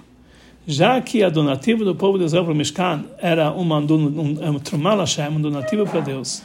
Já 0.67 0.99
que 1.01 1.23
a 1.23 1.29
donativa 1.29 1.83
do 1.83 1.95
povo 1.95 2.17
de 2.17 2.25
Israel 2.25 2.43
para 2.43 2.53
o 2.53 2.55
Mishkan 2.55 3.03
era 3.19 3.51
uma, 3.51 3.79
um, 3.79 3.83
um, 3.83 4.37
um, 4.51 5.35
um 5.35 5.41
donativo 5.41 5.85
para 5.85 6.01
Deus, 6.01 6.41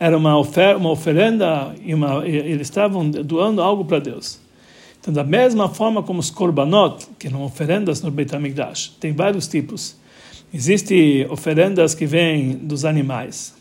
era 0.00 0.16
uma, 0.16 0.38
ofer 0.38 0.76
uma 0.76 0.90
oferenda 0.90 1.74
uma, 1.84 2.26
eles 2.26 2.68
estavam 2.68 3.10
doando 3.10 3.60
algo 3.60 3.84
para 3.84 3.98
Deus. 3.98 4.38
Então, 5.00 5.14
da 5.14 5.24
mesma 5.24 5.68
forma 5.68 6.02
como 6.02 6.20
os 6.20 6.30
korbanot, 6.30 7.06
que 7.18 7.28
eram 7.28 7.42
oferendas 7.42 8.02
no 8.02 8.10
Beit 8.10 8.34
HaMikdash, 8.34 8.96
tem 9.00 9.12
vários 9.12 9.46
tipos. 9.46 9.96
Existem 10.52 11.26
oferendas 11.30 11.94
que 11.94 12.06
vêm 12.06 12.56
dos 12.56 12.84
animais, 12.84 13.54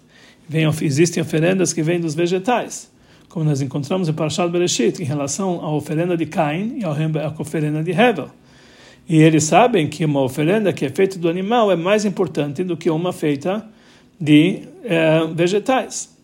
vem, 0.48 0.66
existem 0.82 1.22
oferendas 1.22 1.74
que 1.74 1.84
vêm 1.84 2.00
dos 2.00 2.16
vegetais, 2.16 2.90
como 3.30 3.46
nós 3.46 3.62
encontramos 3.62 4.08
em 4.08 4.14
Parashat 4.14 4.50
Bereshit, 4.50 5.02
em 5.02 5.06
relação 5.06 5.64
à 5.64 5.70
oferenda 5.76 6.16
de 6.16 6.26
Cain 6.26 6.78
e 6.78 6.86
à 6.86 7.34
oferenda 7.38 7.84
de 7.84 7.92
Hevel. 7.92 8.30
E 9.08 9.18
eles 9.18 9.44
sabem 9.46 9.88
que 9.88 10.04
uma 10.04 10.22
oferenda 10.22 10.74
que 10.74 10.86
é 10.86 10.90
feita 10.90 11.18
do 11.18 11.30
animal 11.30 11.72
é 11.72 11.76
mais 11.76 12.04
importante 12.04 12.64
do 12.64 12.76
que 12.76 12.90
uma 12.90 13.14
feita 13.14 13.66
de 14.20 14.64
é, 14.84 15.26
vegetais. 15.34 16.16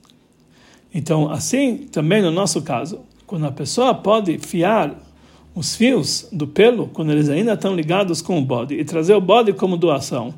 Então, 0.94 1.30
assim, 1.30 1.88
também 1.92 2.22
no 2.22 2.30
nosso 2.30 2.62
caso, 2.62 3.00
quando 3.26 3.46
a 3.46 3.52
pessoa 3.52 3.94
pode 3.94 4.38
fiar 4.38 4.96
os 5.56 5.76
fios 5.76 6.28
do 6.32 6.48
pelo, 6.48 6.88
quando 6.88 7.12
eles 7.12 7.30
ainda 7.30 7.54
estão 7.54 7.76
ligados 7.76 8.22
com 8.22 8.40
o 8.40 8.42
bode, 8.42 8.76
e 8.76 8.84
trazer 8.84 9.14
o 9.14 9.22
bode 9.22 9.54
como 9.54 9.78
doação. 9.78 10.34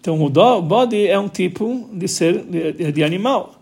Então, 0.00 0.20
o 0.20 0.62
bode 0.62 1.06
é 1.06 1.18
um 1.18 1.28
tipo 1.28 1.88
de 1.92 2.08
ser 2.08 2.44
de, 2.44 2.92
de 2.92 3.04
animal. 3.04 3.54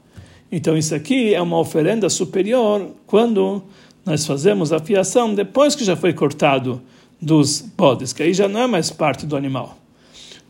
Então, 0.51 0.77
isso 0.77 0.95
aqui 0.95 1.35
é 1.35 1.41
uma 1.41 1.59
oferenda 1.59 2.09
superior 2.09 2.89
quando 3.07 3.63
nós 4.05 4.27
fazemos 4.27 4.73
a 4.73 4.79
fiação 4.79 5.35
depois 5.35 5.75
que 5.75 5.85
já 5.85 5.97
foi 5.97 6.13
cortado 6.13 6.81
dos 7.21 7.61
bodes, 7.61 8.13
que 8.13 8.23
aí 8.23 8.33
já 8.33 8.49
não 8.49 8.61
é 8.61 8.67
mais 8.67 8.91
parte 8.91 9.27
do 9.27 9.37
animal. 9.37 9.77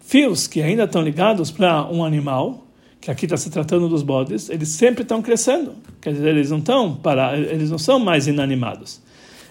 Fios 0.00 0.46
que 0.46 0.62
ainda 0.62 0.84
estão 0.84 1.02
ligados 1.02 1.50
para 1.50 1.84
um 1.90 2.04
animal, 2.04 2.66
que 3.00 3.10
aqui 3.10 3.24
está 3.24 3.36
se 3.36 3.50
tratando 3.50 3.88
dos 3.88 4.02
bodes, 4.02 4.50
eles 4.50 4.68
sempre 4.68 5.02
estão 5.02 5.22
crescendo. 5.22 5.74
Quer 6.00 6.12
dizer, 6.12 6.28
eles 6.28 6.50
não 6.50 6.58
estão 6.58 6.94
para, 6.94 7.36
eles 7.36 7.70
não 7.70 7.78
são 7.78 7.98
mais 7.98 8.26
inanimados. 8.26 9.00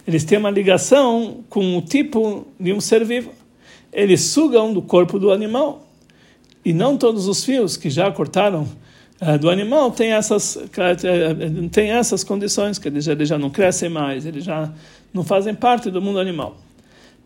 Eles 0.07 0.23
têm 0.23 0.37
uma 0.37 0.51
ligação 0.51 1.43
com 1.49 1.77
o 1.77 1.81
tipo 1.81 2.47
de 2.59 2.71
um 2.71 2.79
ser 2.79 3.03
vivo. 3.03 3.31
Eles 3.91 4.21
sugam 4.21 4.71
do 4.71 4.81
corpo 4.81 5.17
do 5.19 5.31
animal. 5.31 5.87
E 6.63 6.73
não 6.73 6.97
todos 6.97 7.27
os 7.27 7.43
fios 7.43 7.75
que 7.75 7.89
já 7.89 8.11
cortaram 8.11 8.67
uh, 9.21 9.37
do 9.39 9.49
animal 9.49 9.91
têm 9.91 10.11
essas, 10.11 10.55
uh, 10.55 11.69
têm 11.71 11.91
essas 11.91 12.23
condições, 12.23 12.77
que 12.77 12.87
eles 12.87 13.05
já, 13.05 13.13
eles 13.13 13.27
já 13.27 13.37
não 13.37 13.49
crescem 13.49 13.89
mais, 13.89 14.25
eles 14.25 14.43
já 14.43 14.71
não 15.13 15.23
fazem 15.23 15.55
parte 15.55 15.89
do 15.89 16.01
mundo 16.01 16.19
animal. 16.19 16.57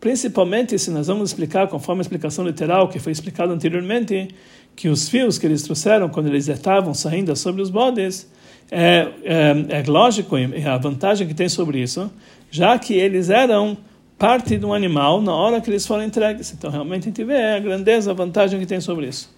Principalmente 0.00 0.78
se 0.78 0.90
nós 0.90 1.06
vamos 1.06 1.30
explicar, 1.30 1.68
conforme 1.68 2.00
a 2.00 2.02
explicação 2.02 2.46
literal 2.46 2.88
que 2.88 2.98
foi 2.98 3.12
explicado 3.12 3.52
anteriormente, 3.52 4.28
que 4.76 4.88
os 4.88 5.08
fios 5.08 5.38
que 5.38 5.46
eles 5.46 5.62
trouxeram 5.62 6.08
quando 6.08 6.26
eles 6.26 6.48
estavam 6.48 6.92
saindo 6.94 7.34
sobre 7.36 7.62
os 7.62 7.70
bodes, 7.70 8.28
é, 8.70 9.08
é, 9.22 9.80
é 9.80 9.82
lógico, 9.86 10.36
a 10.36 10.78
vantagem 10.78 11.26
que 11.26 11.34
tem 11.34 11.48
sobre 11.48 11.80
isso, 11.80 12.10
já 12.50 12.78
que 12.78 12.94
eles 12.94 13.30
eram 13.30 13.76
parte 14.18 14.56
de 14.56 14.64
um 14.64 14.72
animal 14.72 15.20
na 15.20 15.34
hora 15.34 15.60
que 15.60 15.70
eles 15.70 15.86
foram 15.86 16.02
entregues. 16.02 16.52
Então, 16.52 16.70
realmente, 16.70 17.02
a 17.02 17.06
gente 17.06 17.24
vê 17.24 17.54
a 17.56 17.58
grandeza, 17.58 18.10
a 18.10 18.14
vantagem 18.14 18.58
que 18.58 18.66
tem 18.66 18.80
sobre 18.80 19.06
isso. 19.06 19.32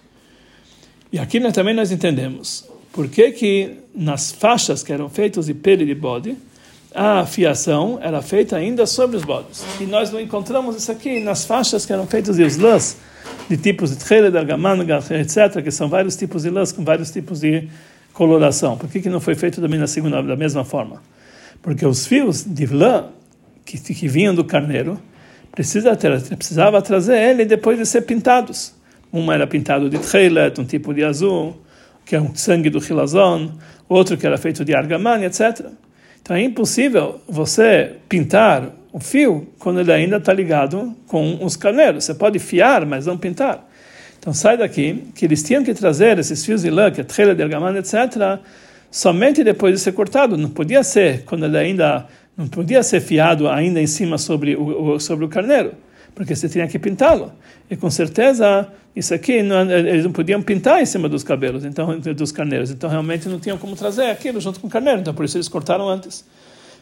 E 1.11 1.19
aqui 1.19 1.39
também 1.51 1.73
nós 1.73 1.91
entendemos 1.91 2.67
por 2.91 3.07
que, 3.07 3.31
que 3.31 3.77
nas 3.93 4.31
faixas 4.31 4.83
que 4.83 4.91
eram 4.91 5.09
feitas 5.09 5.45
de 5.45 5.53
pele 5.53 5.85
de 5.85 5.95
bode, 5.95 6.35
a 6.93 7.25
fiação 7.25 7.99
era 8.01 8.21
feita 8.21 8.55
ainda 8.55 8.85
sobre 8.85 9.17
os 9.17 9.23
bodes. 9.23 9.63
E 9.79 9.83
nós 9.85 10.11
não 10.11 10.19
encontramos 10.19 10.75
isso 10.75 10.91
aqui 10.91 11.19
nas 11.19 11.45
faixas 11.45 11.85
que 11.85 11.93
eram 11.93 12.07
feitas 12.07 12.37
de 12.37 12.59
lãs, 12.59 12.97
de 13.49 13.57
tipos 13.57 13.91
de 13.91 14.03
tchele, 14.03 14.29
de 14.29 14.37
argamano, 14.37 14.83
etc., 14.83 15.61
que 15.63 15.71
são 15.71 15.87
vários 15.87 16.15
tipos 16.15 16.43
de 16.43 16.49
lãs 16.49 16.71
com 16.71 16.83
vários 16.83 17.11
tipos 17.11 17.39
de 17.39 17.67
coloração. 18.13 18.77
Por 18.77 18.89
que, 18.89 18.99
que 18.99 19.09
não 19.09 19.19
foi 19.19 19.35
feito 19.35 19.61
também 19.61 19.79
na 19.79 19.87
segunda, 19.87 20.21
da 20.21 20.35
mesma 20.35 20.65
forma? 20.65 21.01
Porque 21.61 21.85
os 21.85 22.05
fios 22.05 22.43
de 22.43 22.65
lã 22.65 23.05
que, 23.65 23.77
que 23.77 24.07
vinham 24.07 24.33
do 24.33 24.43
carneiro 24.43 24.99
precisa 25.51 25.95
ter, 25.95 26.19
precisava 26.35 26.81
trazer 26.81 27.17
ele 27.17 27.45
depois 27.45 27.77
de 27.77 27.85
ser 27.85 28.01
pintados. 28.01 28.73
Um 29.11 29.31
era 29.31 29.47
pintado 29.47 29.89
de 29.89 29.97
tchelet, 29.97 30.59
um 30.59 30.65
tipo 30.65 30.93
de 30.93 31.03
azul, 31.03 31.57
que 32.05 32.15
é 32.15 32.21
um 32.21 32.35
sangue 32.35 32.69
do 32.69 32.79
hilazon, 32.79 33.51
outro 33.87 34.17
que 34.17 34.25
era 34.25 34.37
feito 34.37 34.63
de 34.65 34.75
argamani, 34.75 35.25
etc. 35.25 35.67
Então 36.21 36.35
é 36.35 36.41
impossível 36.41 37.21
você 37.27 37.95
pintar 38.09 38.69
o 38.97 38.99
fio 38.99 39.47
quando 39.59 39.79
ele 39.79 39.93
ainda 39.93 40.17
está 40.17 40.33
ligado 40.33 40.91
com 41.05 41.37
os 41.45 41.55
carneiros. 41.55 42.03
Você 42.03 42.15
pode 42.15 42.39
fiar, 42.39 42.83
mas 42.83 43.05
não 43.05 43.15
pintar. 43.15 43.63
Então 44.17 44.33
sai 44.33 44.57
daqui 44.57 45.03
que 45.13 45.23
eles 45.23 45.43
tinham 45.43 45.63
que 45.63 45.71
trazer 45.71 46.17
esses 46.17 46.43
fios 46.43 46.63
de 46.63 46.71
lã, 46.71 46.89
que 46.89 47.01
é 47.01 47.03
trela 47.03 47.35
de 47.35 47.43
argamano, 47.43 47.77
etc., 47.77 48.39
somente 48.89 49.43
depois 49.43 49.75
de 49.75 49.79
ser 49.79 49.91
cortado. 49.91 50.35
Não 50.35 50.49
podia 50.49 50.81
ser 50.81 51.23
quando 51.25 51.45
ele 51.45 51.57
ainda 51.59 52.07
não 52.35 52.47
podia 52.47 52.81
ser 52.81 52.99
fiado 52.99 53.47
ainda 53.47 53.79
em 53.79 53.85
cima 53.85 54.17
sobre 54.17 54.55
o, 54.55 54.99
sobre 54.99 55.25
o 55.25 55.27
carneiro, 55.27 55.73
porque 56.15 56.35
você 56.35 56.49
tinha 56.49 56.67
que 56.67 56.79
pintá-lo. 56.79 57.31
E 57.69 57.75
com 57.75 57.91
certeza 57.91 58.67
isso 58.95 59.13
aqui 59.13 59.43
não, 59.43 59.69
eles 59.69 60.05
não 60.05 60.11
podiam 60.11 60.41
pintar 60.41 60.81
em 60.81 60.87
cima 60.87 61.07
dos 61.07 61.23
cabelos, 61.23 61.63
então 61.63 61.99
dos 61.99 62.31
carneiros. 62.31 62.71
Então 62.71 62.89
realmente 62.89 63.29
não 63.29 63.39
tinham 63.39 63.59
como 63.59 63.75
trazer 63.75 64.05
aquilo 64.09 64.41
junto 64.41 64.59
com 64.59 64.65
o 64.65 64.69
carneiro. 64.71 65.01
Então 65.01 65.13
por 65.13 65.23
isso 65.23 65.37
eles 65.37 65.47
cortaram 65.47 65.87
antes. 65.87 66.25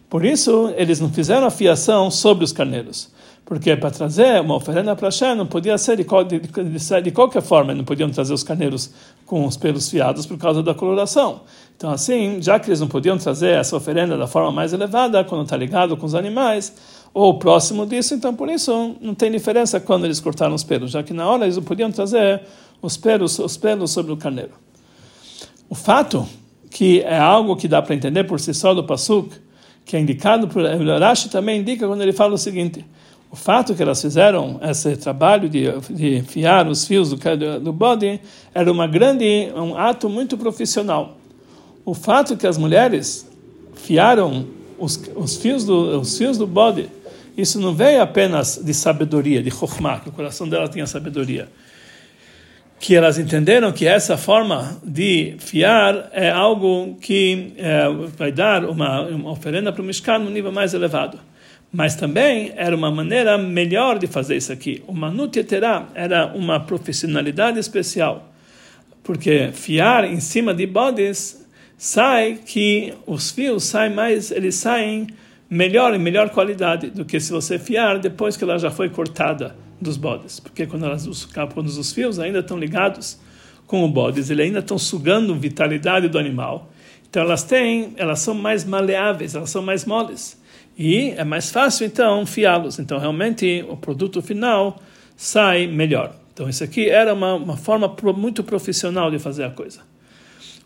Por 0.10 0.24
isso 0.24 0.74
eles 0.78 1.00
não 1.00 1.10
fizeram 1.10 1.48
a 1.48 1.52
fiação 1.52 2.10
sobre 2.12 2.44
os 2.44 2.52
carneiros. 2.52 3.14
Porque 3.46 3.76
para 3.76 3.92
trazer 3.92 4.42
uma 4.42 4.56
oferenda 4.56 4.96
para 4.96 5.08
Hashem 5.08 5.36
não 5.36 5.46
podia 5.46 5.78
ser 5.78 5.98
de, 5.98 6.04
de, 6.04 7.02
de, 7.04 7.12
qualquer 7.12 7.44
forma, 7.44 7.76
não 7.76 7.84
podiam 7.84 8.10
trazer 8.10 8.34
os 8.34 8.42
carneiros 8.42 8.90
com 9.24 9.46
os 9.46 9.56
pelos 9.56 9.88
fiados 9.88 10.26
por 10.26 10.36
causa 10.38 10.64
da 10.64 10.74
coloração. 10.74 11.42
Então, 11.78 11.92
assim, 11.92 12.42
já 12.42 12.60
que 12.60 12.70
eles 12.70 12.80
não 12.80 12.88
podiam 12.88 13.18
trazer 13.20 13.52
essa 13.52 13.76
oferenda 13.76 14.18
da 14.18 14.26
forma 14.26 14.52
mais 14.52 14.74
elevada, 14.74 15.24
quando 15.24 15.44
está 15.44 15.56
ligado 15.56 15.96
com 15.96 16.08
os 16.08 16.16
animais, 16.16 16.74
ou 17.14 17.38
próximo 17.38 17.86
disso, 17.86 18.16
então 18.16 18.36
por 18.36 18.50
isso 18.50 18.96
não 19.00 19.14
tem 19.14 19.32
diferença 19.32 19.80
quando 19.80 20.06
eles 20.06 20.20
cortaram 20.20 20.56
os 20.56 20.64
pelos, 20.64 20.92
já 20.92 21.04
que 21.04 21.14
na 21.14 21.30
hora 21.30 21.46
eles 21.46 21.56
não 21.56 21.64
podiam 21.64 21.92
trazer 21.92 22.42
os 22.82 22.98
pelos, 22.98 23.38
os 23.38 23.56
pelos 23.56 23.92
sobre 23.92 24.12
o 24.12 24.18
carneiro. 24.18 24.52
O 25.70 25.76
fato 25.76 26.28
que 26.70 27.02
é 27.02 27.18
algo 27.18 27.56
que 27.56 27.68
dá 27.68 27.82
para 27.82 27.96
entender 27.96 28.24
por 28.26 28.40
si 28.40 28.54
só 28.54 28.74
do 28.74 28.84
Pasuk, 28.84 29.45
que 29.86 29.96
é 29.96 30.00
indicado 30.00 30.48
por 30.48 30.64
Rashi 30.64 31.30
também 31.30 31.62
indica 31.62 31.88
quando 31.88 32.02
ele 32.02 32.12
fala 32.12 32.34
o 32.34 32.38
seguinte: 32.38 32.84
o 33.32 33.36
fato 33.36 33.76
que 33.76 33.84
elas 33.84 34.02
fizeram 34.02 34.60
esse 34.64 34.98
trabalho 34.98 35.48
de, 35.48 35.66
de 35.90 36.22
fiar 36.24 36.68
os 36.68 36.86
fios 36.88 37.10
do, 37.10 37.60
do 37.60 37.72
bode 37.72 38.20
era 38.54 38.72
uma 38.72 38.88
grande, 38.88 39.52
um 39.56 39.78
ato 39.78 40.10
muito 40.10 40.38
profissional. 40.38 41.18
O 41.86 41.94
fato 41.94 42.36
que 42.36 42.48
as 42.48 42.58
mulheres 42.58 43.30
fiaram 43.76 44.48
os, 44.80 45.00
os, 45.16 45.38
fios, 45.38 45.64
do, 45.64 46.00
os 46.00 46.18
fios 46.18 46.38
do 46.38 46.48
bode, 46.48 46.90
isso 47.38 47.60
não 47.60 47.74
veio 47.76 48.02
apenas 48.02 48.60
de 48.64 48.74
sabedoria, 48.74 49.44
de 49.44 49.52
chokhmah, 49.52 50.00
que 50.00 50.10
o 50.10 50.12
coração 50.12 50.48
dela 50.50 50.68
tinha 50.68 50.88
sabedoria. 50.88 51.48
Que 52.80 52.96
elas 52.96 53.18
entenderam 53.18 53.72
que 53.72 53.88
essa 53.88 54.18
forma 54.18 54.80
de 54.84 55.36
fiar 55.40 56.10
é 56.12 56.30
algo 56.30 56.96
que 57.02 57.54
é, 57.58 57.88
vai 58.18 58.32
dar 58.32 58.66
uma, 58.66 59.02
uma 59.02 59.32
oferenda 59.32 59.72
para 59.72 59.82
o 59.82 59.86
Mishkan 59.86 60.20
no 60.20 60.30
nível 60.30 60.52
mais 60.52 60.74
elevado 60.74 61.20
mas 61.76 61.94
também 61.94 62.54
era 62.56 62.74
uma 62.74 62.90
maneira 62.90 63.38
melhor 63.38 64.00
de 64.00 64.08
fazer 64.08 64.38
isso 64.38 64.54
aqui. 64.54 64.82
O 64.88 64.94
Manut 64.94 65.38
Yeterá 65.38 65.90
era 65.94 66.28
uma 66.28 66.58
profissionalidade 66.58 67.60
especial, 67.60 68.34
porque 69.04 69.50
fiar 69.52 70.06
em 70.06 70.22
cima 70.22 70.54
de 70.54 70.66
bodes 70.66 71.46
sai 71.78 72.40
que 72.46 72.94
os 73.06 73.30
fios 73.30 73.66
saem 73.66 73.94
mais, 73.94 74.32
eles 74.32 74.56
saem 74.56 75.08
melhor 75.50 75.94
em 75.94 76.00
melhor 76.00 76.30
qualidade 76.30 76.90
do 76.90 77.04
que 77.04 77.20
se 77.20 77.34
você 77.34 77.60
fiar 77.60 78.00
depois 78.00 78.38
que 78.38 78.46
ela 78.46 78.58
já 78.58 78.72
foi 78.72 78.90
cortada 78.90 79.54
dos 79.80 79.98
bodes, 79.98 80.40
porque 80.40 80.66
quando, 80.66 80.86
elas, 80.86 81.06
os, 81.06 81.26
quando 81.26 81.68
os 81.68 81.92
fios 81.92 82.20
ainda 82.20 82.40
estão 82.40 82.58
ligados 82.58 83.20
com 83.68 83.84
o 83.84 83.90
bodes, 83.90 84.30
eles 84.30 84.46
ainda 84.46 84.60
estão 84.60 84.78
sugando 84.78 85.36
vitalidade 85.36 86.08
do 86.08 86.18
animal. 86.18 86.72
Então 87.10 87.24
elas 87.24 87.44
têm, 87.44 87.94
elas 87.98 88.20
são 88.20 88.34
mais 88.34 88.64
maleáveis, 88.66 89.36
elas 89.36 89.50
são 89.50 89.62
mais 89.62 89.86
moles 89.86 90.40
e 90.78 91.12
é 91.12 91.24
mais 91.24 91.52
fácil 91.52 91.86
então 91.86 92.26
fiá-los. 92.26 92.80
Então 92.80 93.00
realmente 93.00 93.66
o 93.70 93.78
produto 93.78 94.22
final 94.22 94.82
sai 95.16 95.68
melhor. 95.68 96.16
Então 96.34 96.50
isso 96.50 96.64
aqui 96.64 96.90
era 96.90 97.14
uma, 97.14 97.34
uma 97.36 97.58
forma 97.58 97.94
muito 98.16 98.44
profissional 98.44 99.10
de 99.10 99.20
fazer 99.20 99.44
a 99.44 99.50
coisa. 99.50 99.80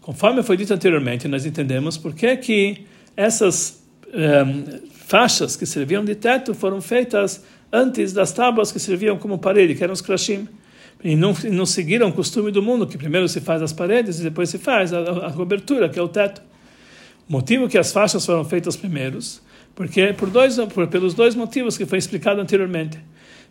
Conforme 0.02 0.42
foi 0.42 0.58
dito 0.58 0.74
anteriormente, 0.74 1.28
nós 1.28 1.46
entendemos 1.46 1.98
por 1.98 2.16
que 2.16 2.36
que 2.38 2.86
essas 3.16 3.84
um, 4.08 4.20
ehm, 4.20 4.82
faixas 4.92 5.56
que 5.56 5.66
serviam 5.66 6.04
de 6.04 6.16
teto 6.16 6.56
foram 6.56 6.82
feitas 6.82 7.44
antes 7.72 8.14
das 8.14 8.32
tábuas 8.32 8.72
que 8.72 8.80
serviam 8.80 9.18
como 9.18 9.38
parede, 9.38 9.76
que 9.76 9.84
eram 9.84 9.94
os 9.94 10.02
krashim. 10.02 10.48
E 11.04 11.16
não, 11.16 11.34
não 11.52 11.66
seguiram 11.66 12.10
o 12.10 12.14
costume 12.14 12.52
do 12.52 12.62
mundo, 12.62 12.86
que 12.86 12.98
primeiro 12.98 13.28
se 13.28 13.40
faz 13.40 13.62
as 13.62 13.72
paredes 13.72 14.20
e 14.20 14.24
depois 14.24 14.50
se 14.50 14.58
faz 14.58 14.94
a, 14.94 15.28
a 15.28 15.32
cobertura, 15.32 15.88
que 15.88 15.98
é 15.98 16.02
o 16.02 16.10
teto. 16.10 16.42
O 17.28 17.32
motivo 17.32 17.70
que 17.70 17.78
as 17.78 17.92
faixas 17.94 18.26
foram 18.26 18.44
feitas 18.44 18.76
primeiros 18.76 19.42
porque 19.80 20.12
por 20.12 20.30
dois, 20.30 20.58
por, 20.74 20.88
pelos 20.88 21.14
dois 21.14 21.36
motivos 21.36 21.78
que 21.78 21.86
foi 21.86 21.98
explicado 21.98 22.42
anteriormente. 22.42 23.00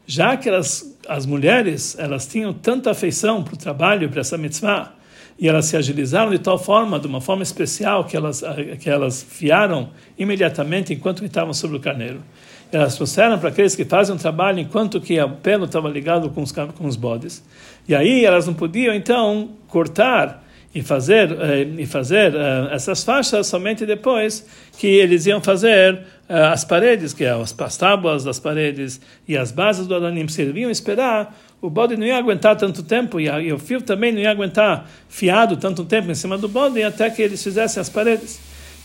Já 0.06 0.36
que 0.36 0.46
elas, 0.46 0.94
as 1.08 1.24
mulheres 1.24 1.98
elas 1.98 2.26
tinham 2.26 2.52
tanta 2.52 2.90
afeição 2.90 3.42
para 3.42 3.54
o 3.54 3.56
trabalho, 3.56 4.10
para 4.10 4.20
essa 4.20 4.36
mitzvah, 4.36 4.92
e 5.38 5.48
elas 5.48 5.64
se 5.64 5.74
agilizaram 5.74 6.30
de 6.30 6.38
tal 6.38 6.58
forma, 6.58 7.00
de 7.00 7.06
uma 7.06 7.22
forma 7.22 7.42
especial, 7.42 8.04
que 8.04 8.14
elas, 8.14 8.42
que 8.78 8.90
elas 8.90 9.22
fiaram 9.22 9.88
imediatamente 10.18 10.92
enquanto 10.92 11.24
estavam 11.24 11.54
sobre 11.54 11.78
o 11.78 11.80
carneiro. 11.80 12.22
Elas 12.70 12.96
trouxeram 12.96 13.38
para 13.38 13.48
aqueles 13.48 13.74
que 13.74 13.84
fazem 13.84 14.14
o 14.14 14.18
trabalho 14.18 14.58
enquanto 14.58 15.00
que 15.00 15.20
o 15.20 15.30
pelo 15.30 15.64
estava 15.64 15.88
ligado 15.88 16.28
com 16.30 16.42
os, 16.42 16.52
com 16.52 16.86
os 16.86 16.96
bodes. 16.96 17.42
E 17.88 17.94
aí 17.94 18.24
elas 18.24 18.46
não 18.46 18.54
podiam, 18.54 18.94
então, 18.94 19.50
cortar 19.68 20.44
e 20.74 20.82
fazer, 20.82 21.32
eh, 21.32 21.62
e 21.78 21.86
fazer 21.86 22.34
eh, 22.34 22.68
essas 22.72 23.02
faixas 23.02 23.46
somente 23.46 23.86
depois 23.86 24.46
que 24.78 24.86
eles 24.86 25.24
iam 25.26 25.40
fazer 25.40 26.00
as 26.28 26.62
paredes, 26.62 27.14
que 27.14 27.24
é 27.24 27.30
as, 27.30 27.58
as 27.58 27.76
tábuas 27.78 28.22
das 28.22 28.38
paredes 28.38 29.00
e 29.26 29.34
as 29.34 29.50
bases 29.50 29.86
do 29.86 29.94
Adanim 29.94 30.28
serviam 30.28 30.70
esperar, 30.70 31.34
o 31.60 31.70
bode 31.70 31.96
não 31.96 32.06
ia 32.06 32.16
aguentar 32.16 32.54
tanto 32.56 32.82
tempo 32.82 33.18
e, 33.18 33.26
e, 33.26 33.52
o 33.52 33.58
fio 33.58 33.80
também 33.80 34.12
não 34.12 34.20
ia 34.20 34.30
aguentar 34.30 34.88
fiado 35.08 35.56
tanto 35.56 35.84
tempo 35.84 36.10
em 36.10 36.14
cima 36.14 36.38
do 36.38 36.48
bode 36.48 36.82
até 36.82 37.10
que 37.10 37.22
eles 37.22 37.42
fizessem 37.42 37.80
as 37.80 37.88
paredes. 37.88 38.38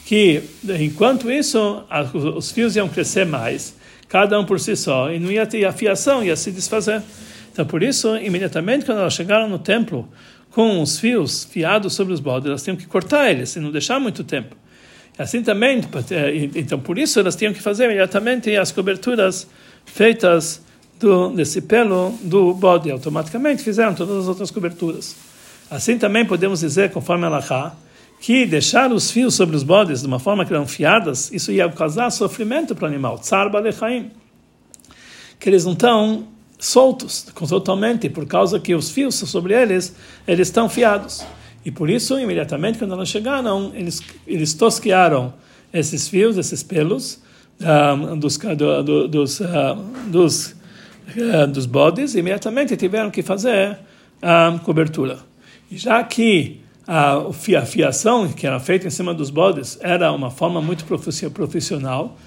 Que 0.06 0.44
enquanto 0.80 1.32
isso, 1.32 1.84
a, 1.90 2.02
os 2.02 2.52
fios 2.52 2.76
iam 2.76 2.90
crescer 2.90 3.26
mais, 3.26 3.76
cada 4.08 4.40
um 4.40 4.46
por 4.46 4.60
si 4.60 4.76
só, 4.76 5.12
e 5.12 5.20
não 5.20 5.32
ia 5.32 5.46
ter 5.46 5.66
a 5.66 5.72
fiação, 5.72 6.24
ia 6.24 6.36
se 6.36 6.52
desfazer. 6.52 7.02
Então, 7.52 7.66
por 7.66 7.84
isso, 7.84 8.16
imediatamente 8.18 8.86
quando 8.86 9.00
elas 9.00 9.14
chegaram 9.14 9.48
no 9.48 9.60
templo 9.60 10.08
com 10.52 10.82
os 10.82 11.00
fios 11.00 11.44
fiados 11.46 11.94
sobre 11.94 12.14
os 12.14 12.20
bodes, 12.20 12.48
elas 12.48 12.64
tinham 12.64 12.76
que 12.76 12.86
cortar 12.86 13.32
eles 13.32 13.56
e 13.56 13.60
não 13.60 13.72
deixar 13.72 14.00
muito 14.00 14.24
tempo. 14.24 14.56
Assim 15.18 15.44
também, 15.44 15.82
então 16.56 16.80
por 16.80 16.98
isso 16.98 17.20
elas 17.20 17.36
tinham 17.36 17.54
que 17.54 17.62
fazer 17.62 17.86
imediatamente 17.86 18.56
as 18.56 18.72
coberturas 18.72 19.48
feitas 19.86 20.62
do, 21.00 21.30
desse 21.30 21.62
pelo 21.62 22.18
do 22.22 22.54
bode. 22.54 22.90
Automaticamente 22.90 23.62
fizeram 23.62 23.94
todas 23.94 24.18
as 24.18 24.28
outras 24.28 24.50
coberturas. 24.50 25.16
Assim 25.70 25.98
também 25.98 26.26
podemos 26.26 26.62
dizer, 26.62 26.92
conforme 26.92 27.26
Allahá, 27.26 27.76
que 28.24 28.46
deixar 28.46 28.90
os 28.94 29.12
fios 29.12 29.36
sobre 29.36 29.54
os 29.54 29.64
bodes 29.64 30.00
de 30.00 30.08
uma 30.08 30.18
forma 30.18 30.46
que 30.46 30.54
eram 30.54 30.66
fiadas, 30.66 31.30
isso 31.34 31.52
ia 31.52 31.68
causar 31.68 32.10
sofrimento 32.10 32.74
para 32.74 32.86
o 32.86 32.88
animal. 32.88 33.20
Tsar 33.20 33.52
balechaim. 33.52 34.12
Que 35.38 35.50
eles 35.50 35.66
não 35.66 35.74
estão 35.74 36.28
soltos 36.58 37.24
totalmente, 37.50 38.10
por 38.10 38.26
causa 38.26 38.62
que 38.62 38.74
os 38.74 38.90
fios 38.90 39.16
sobre 39.16 39.54
eles, 39.54 39.94
eles 40.26 40.48
estão 40.48 40.70
fiados. 40.70 41.22
E 41.66 41.70
por 41.70 41.90
isso, 41.90 42.18
imediatamente 42.18 42.80
quando 42.80 42.94
elas 42.94 43.10
chegaram, 43.10 43.74
eles, 43.76 44.02
eles 44.26 44.54
tosquearam 44.54 45.34
esses 45.74 46.08
fios, 46.08 46.38
esses 46.38 46.64
pelos 46.64 47.22
um, 47.60 47.66
ah, 47.68 48.16
dos, 48.16 48.38
do, 48.38 48.84
do, 48.84 49.08
dos, 49.10 49.42
uh, 49.42 49.46
dos, 50.08 50.56
uh, 51.18 51.46
dos 51.52 51.66
bodes, 51.66 52.16
e 52.16 52.20
imediatamente 52.20 52.78
tiveram 52.78 53.12
que 53.12 53.22
fazer 53.22 53.80
a 54.22 54.58
cobertura. 54.64 55.20
E 55.70 55.76
já 55.76 56.02
que 56.06 56.63
a, 56.88 57.32
fiação 57.66 58.28
que 58.28 58.46
era 58.46 58.60
feita 58.60 58.88
em 58.88 58.90
cima 58.90 59.14
dos 59.14 59.30
bodes 59.30 59.78
era 59.82 60.12
uma 60.12 60.30
forma 60.30 60.62
muito 60.62 60.86
profissional, 60.86 62.18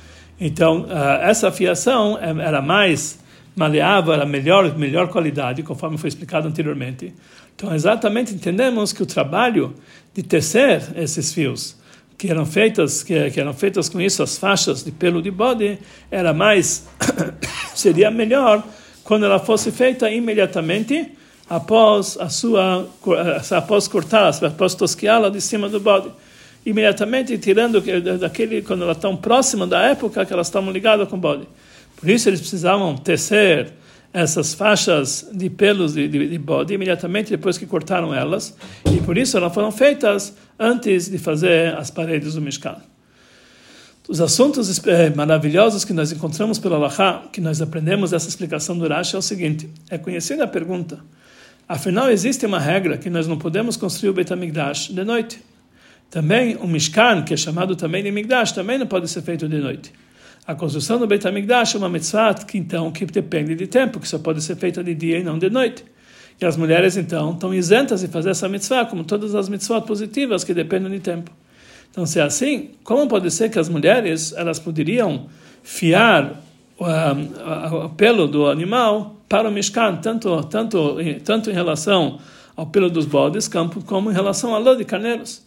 então 0.41 0.87
essa 1.23 1.51
fiação 1.51 2.19
era 2.19 2.61
mais 2.63 3.19
maleável, 3.57 4.13
era 4.13 4.27
melhor, 4.27 4.77
melhor 4.77 5.09
qualidade, 5.09 5.63
conforme 5.63 5.97
foi 5.97 6.09
explicado 6.09 6.47
anteriormente. 6.47 7.15
Então, 7.57 7.75
exatamente 7.75 8.35
entendemos 8.35 8.93
que 8.93 9.03
o 9.03 9.07
trabalho 9.07 9.75
de 10.15 10.23
tecer 10.23 10.83
esses 10.95 11.33
fios, 11.33 11.75
que 12.19 12.31
eram 12.31 12.45
feitas, 12.45 13.03
que, 13.03 13.31
que 13.31 13.41
eram 13.41 13.55
feitas 13.55 13.89
com 13.89 13.99
isso 13.99 14.23
as 14.23 14.37
faixas 14.37 14.85
de 14.85 14.93
pelo 14.93 15.23
de 15.23 15.31
bode, 15.31 15.79
era 16.11 16.35
mais 16.35 16.87
seria 17.75 18.11
melhor 18.11 18.63
quando 19.03 19.25
ela 19.25 19.39
fosse 19.39 19.73
feita 19.73 20.11
imediatamente 20.11 21.16
após 21.49 22.17
a 22.19 22.29
sua 22.29 22.89
após 23.57 23.89
cortar, 23.89 24.33
após 24.45 24.75
tosqueá-la 24.75 25.29
de 25.29 25.41
cima 25.41 25.69
do 25.69 25.81
bode 25.81 26.11
imediatamente 26.67 27.39
tirando 27.39 27.81
daquele 28.19 28.61
quando 28.61 28.83
ela 28.83 28.95
tão 28.95 29.17
próxima 29.17 29.69
da 29.69 29.83
época 29.83 30.27
que 30.27 30.33
elas 30.33 30.49
estavam 30.49 30.73
ligadas 30.73 31.09
com 31.09 31.15
o 31.17 31.19
bode. 31.19 31.47
Por 31.97 32.11
isso 32.11 32.29
eles 32.29 32.41
precisavam 32.41 32.97
tecer 32.97 33.73
essas 34.13 34.53
faixas 34.53 35.29
de 35.33 35.49
pelos 35.49 35.95
de, 35.95 36.09
de, 36.09 36.29
de 36.29 36.39
bode 36.39 36.75
imediatamente 36.75 37.31
depois 37.31 37.57
que 37.57 37.67
cortaram 37.67 38.13
elas, 38.13 38.57
e 38.91 39.01
por 39.03 39.17
isso 39.17 39.37
elas 39.37 39.55
foram 39.55 39.71
feitas 39.71 40.35
antes 40.59 41.09
de 41.09 41.19
fazer 41.19 41.75
as 41.77 41.91
paredes 41.91 42.35
do 42.35 42.41
Mishkan. 42.41 42.77
Os 44.09 44.21
assuntos 44.21 44.85
eh, 44.87 45.11
maravilhosos 45.11 45.85
que 45.85 45.93
nós 45.93 46.13
encontramos 46.13 46.59
pela 46.59 46.79
Laha, 46.79 47.25
que 47.33 47.41
nós 47.41 47.61
aprendemos 47.61 48.11
dessa 48.11 48.29
explicação 48.29 48.79
do 48.79 48.89
Rashi, 48.89 49.17
é 49.17 49.19
o 49.19 49.23
seguinte: 49.23 49.69
é 49.91 49.99
conhecida 49.99 50.45
a 50.45 50.47
pergunta. 50.47 51.01
Afinal, 51.69 52.11
existe 52.11 52.47
uma 52.47 52.61
regra 52.61 52.97
que 52.97 53.11
nós 53.11 53.27
não 53.27 53.37
podemos 53.37 53.77
construir 53.77 54.11
o 54.11 54.13
Beit 54.13 54.33
HaMikdash 54.33 54.89
de 54.93 55.05
noite. 55.05 55.41
Também 56.09 56.57
o 56.57 56.67
Mishkan, 56.69 57.23
que 57.23 57.35
é 57.35 57.37
chamado 57.37 57.75
também 57.75 58.05
de 58.05 58.13
Mikdash, 58.13 58.53
também 58.53 58.79
não 58.79 58.87
pode 58.87 59.09
ser 59.09 59.23
feito 59.23 59.49
de 59.49 59.59
noite. 59.59 59.93
A 60.47 60.55
construção 60.55 60.99
do 60.99 61.09
Beit 61.09 61.27
HaMikdash 61.27 61.75
é 61.75 61.79
uma 61.79 61.89
mitzvah 61.89 62.35
que 62.35 62.57
então 62.57 62.93
que 62.93 63.05
depende 63.05 63.57
de 63.57 63.67
tempo, 63.67 63.99
que 63.99 64.07
só 64.07 64.17
pode 64.17 64.41
ser 64.43 64.55
feita 64.55 64.85
de 64.85 64.95
dia 64.95 65.19
e 65.19 65.25
não 65.25 65.37
de 65.39 65.51
noite. 65.51 65.85
E 66.41 66.45
as 66.47 66.57
mulheres 66.57 66.97
então 66.97 67.33
estão 67.33 67.53
isentas 67.53 68.03
de 68.03 68.07
fazer 68.07 68.31
essa 68.31 68.49
mitzvah, 68.49 68.85
como 68.85 69.03
todas 69.03 69.35
as 69.35 69.49
mitzvot 69.49 69.85
positivas 69.85 70.45
que 70.45 70.55
dependem 70.55 70.93
de 70.93 71.01
tempo. 71.01 71.33
Então, 71.91 72.07
se 72.07 72.21
é 72.21 72.23
assim, 72.23 72.71
como 72.85 73.09
pode 73.09 73.29
ser 73.33 73.51
que 73.51 73.59
as 73.59 73.69
mulheres 73.69 74.33
elas 74.37 74.61
poderiam 74.61 75.27
fiar 75.65 76.41
o, 76.79 77.89
pelo 77.97 78.29
do 78.29 78.47
animal 78.47 79.16
para 79.29 79.49
o 79.49 79.53
Mishkan, 79.53 79.97
tanto, 79.97 80.43
tanto, 80.45 80.97
tanto 81.25 81.51
em 81.51 81.53
relação 81.53 82.19
ao 82.57 82.67
pelo 82.67 82.89
dos 82.89 83.07
bodes, 83.07 83.49
como 83.87 84.11
em 84.11 84.15
relação 84.15 84.55
à 84.55 84.59
lã 84.59 84.77
de 84.77 84.85
carneiros? 84.85 85.45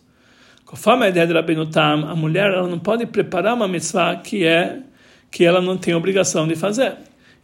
Conforme 0.66 1.06
a 1.06 1.10
ideia 1.10 1.26
de 1.26 1.34
Rabbeinu 1.34 1.66
Tam, 1.66 2.06
a 2.06 2.16
mulher 2.16 2.52
ela 2.52 2.68
não 2.68 2.78
pode 2.78 3.06
preparar 3.08 3.56
uma 3.56 3.68
mitzvah 3.68 4.18
que 4.18 4.46
é 4.46 4.82
que 5.32 5.44
ela 5.44 5.62
não 5.62 5.78
tem 5.78 5.96
obrigação 5.96 6.48
de 6.48 6.56
fazer. 6.56 6.96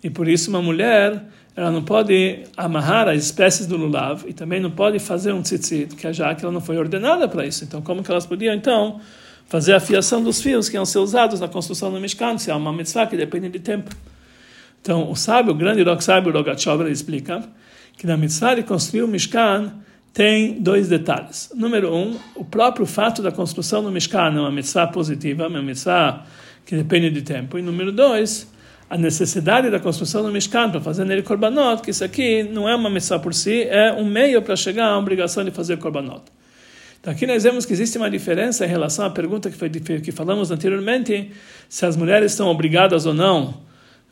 E 0.04 0.10
por 0.10 0.28
isso 0.28 0.50
uma 0.50 0.62
mulher 0.62 1.24
ela 1.56 1.72
não 1.72 1.84
pode 1.84 2.44
amarrar 2.58 3.08
as 3.08 3.24
espécies 3.24 3.66
do 3.66 3.78
lulav 3.78 4.26
e 4.28 4.34
também 4.34 4.60
não 4.60 4.70
pode 4.70 5.00
fazer 5.00 5.32
um 5.32 5.42
tzitzit, 5.42 5.96
que 5.96 6.12
já 6.12 6.36
que 6.36 6.44
ela 6.44 6.54
não 6.54 6.60
foi 6.60 6.78
ordenada 6.78 7.28
para 7.28 7.46
isso. 7.46 7.64
Então, 7.64 7.82
como 7.82 8.04
que 8.04 8.12
elas 8.12 8.26
podiam, 8.26 8.54
então, 8.54 9.00
fazer 9.48 9.74
a 9.74 9.80
fiação 9.80 10.22
dos 10.22 10.42
fios 10.42 10.68
que 10.68 10.76
iam 10.76 10.86
ser 10.86 11.00
usados 11.00 11.40
na 11.40 11.48
construção 11.48 11.92
do 11.92 12.00
Mishkan, 12.00 12.38
se 12.38 12.52
é 12.52 12.56
uma 12.56 12.74
mitzvah 12.74 13.08
que 13.08 13.16
depende 13.16 13.48
de 13.48 13.60
tempo. 13.60 13.96
Então, 14.86 15.10
o 15.10 15.16
sábio, 15.16 15.52
o 15.52 15.56
grande 15.56 15.84
sábio 16.04 16.32
Rogatchover, 16.32 16.86
ele 16.86 16.94
explica 16.94 17.42
que 17.98 18.06
na 18.06 18.16
mitzvah 18.16 18.54
de 18.54 18.62
construir 18.62 19.02
o 19.02 19.08
Mishkan 19.08 19.74
tem 20.14 20.62
dois 20.62 20.88
detalhes. 20.88 21.52
Número 21.56 21.92
um, 21.92 22.16
o 22.36 22.46
próprio 22.46 22.86
fato 22.86 23.24
da 23.24 23.32
construção 23.32 23.82
do 23.84 23.90
Mishkan 23.90 24.36
é 24.36 24.40
uma 24.40 24.52
mitzvah 24.52 24.86
positiva, 24.86 25.48
uma 25.48 25.60
mitzvah 25.60 26.24
que 26.68 26.76
depende 26.76 27.10
de 27.10 27.24
tempo. 27.24 27.58
E 27.58 27.64
número 27.64 27.92
dois, 27.92 28.48
a 28.88 28.96
necessidade 28.96 29.72
da 29.72 29.80
construção 29.80 30.22
do 30.22 30.32
Mishkan 30.32 30.70
para 30.70 30.80
fazer 30.80 31.04
nele 31.04 31.24
korbanot, 31.24 31.82
que 31.82 31.90
isso 31.90 32.04
aqui 32.04 32.44
não 32.44 32.70
é 32.70 32.76
uma 32.76 32.92
missão 32.92 33.20
por 33.20 33.34
si, 33.34 33.64
é 33.64 33.92
um 33.92 34.06
meio 34.06 34.40
para 34.44 34.56
chegar 34.56 34.90
à 34.90 35.00
obrigação 35.00 35.44
de 35.44 35.50
fazer 35.50 35.78
korbanot. 35.78 36.26
Então 37.02 37.12
aqui 37.12 37.26
nós 37.26 37.42
vemos 37.42 37.66
que 37.66 37.74
existe 37.74 37.98
uma 37.98 38.12
diferença 38.12 38.64
em 38.64 38.70
relação 38.70 39.04
à 39.04 39.10
pergunta 39.10 39.50
que, 39.50 39.58
foi, 39.58 39.68
que 39.68 40.12
falamos 40.12 40.52
anteriormente, 40.52 41.32
se 41.68 41.88
as 41.88 41.98
mulheres 41.98 42.34
estão 42.34 42.50
obrigadas 42.50 43.08
ou 43.08 43.16
não, 43.16 43.66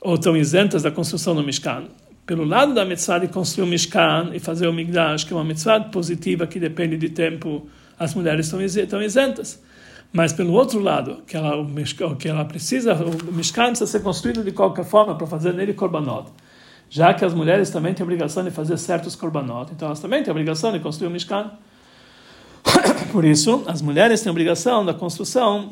ou 0.03 0.15
estão 0.15 0.35
isentas 0.35 0.83
da 0.83 0.91
construção 0.91 1.33
do 1.33 1.41
Mishkan. 1.41 1.85
Pelo 2.25 2.43
lado 2.43 2.73
da 2.73 2.85
mitzvah 2.85 3.19
de 3.19 3.27
construir 3.29 3.65
o 3.65 3.67
Mishkan 3.67 4.31
e 4.33 4.39
fazer 4.39 4.67
o 4.67 4.73
Migdash, 4.73 5.23
que 5.23 5.33
é 5.33 5.35
uma 5.35 5.43
mitzvah 5.43 5.79
positiva 5.79 6.45
que 6.45 6.59
depende 6.59 6.97
de 6.97 7.09
tempo, 7.09 7.67
as 7.97 8.13
mulheres 8.13 8.51
estão 8.53 9.01
isentas. 9.01 9.61
Mas 10.11 10.31
pelo 10.31 10.53
outro 10.53 10.79
lado, 10.79 11.23
que 11.25 11.35
ela, 11.35 11.57
o 11.57 12.15
que 12.15 12.27
ela 12.27 12.45
precisa, 12.45 12.93
o 12.93 13.33
Mishkan 13.33 13.67
precisa 13.67 13.87
ser 13.87 14.01
construído 14.01 14.43
de 14.43 14.51
qualquer 14.51 14.85
forma 14.85 15.15
para 15.15 15.25
fazer 15.25 15.53
nele 15.53 15.73
korbanot. 15.73 16.29
Já 16.89 17.13
que 17.13 17.25
as 17.25 17.33
mulheres 17.33 17.69
também 17.69 17.93
têm 17.93 18.03
a 18.03 18.05
obrigação 18.05 18.43
de 18.43 18.51
fazer 18.51 18.77
certos 18.77 19.15
korbanot, 19.15 19.71
então 19.71 19.87
elas 19.87 19.99
também 19.99 20.21
têm 20.21 20.29
a 20.29 20.33
obrigação 20.33 20.71
de 20.71 20.79
construir 20.79 21.07
o 21.07 21.11
Mishkan. 21.11 21.51
Por 23.11 23.25
isso, 23.25 23.63
as 23.67 23.81
mulheres 23.81 24.21
têm 24.21 24.29
a 24.29 24.31
obrigação 24.31 24.85
da 24.85 24.93
construção 24.93 25.71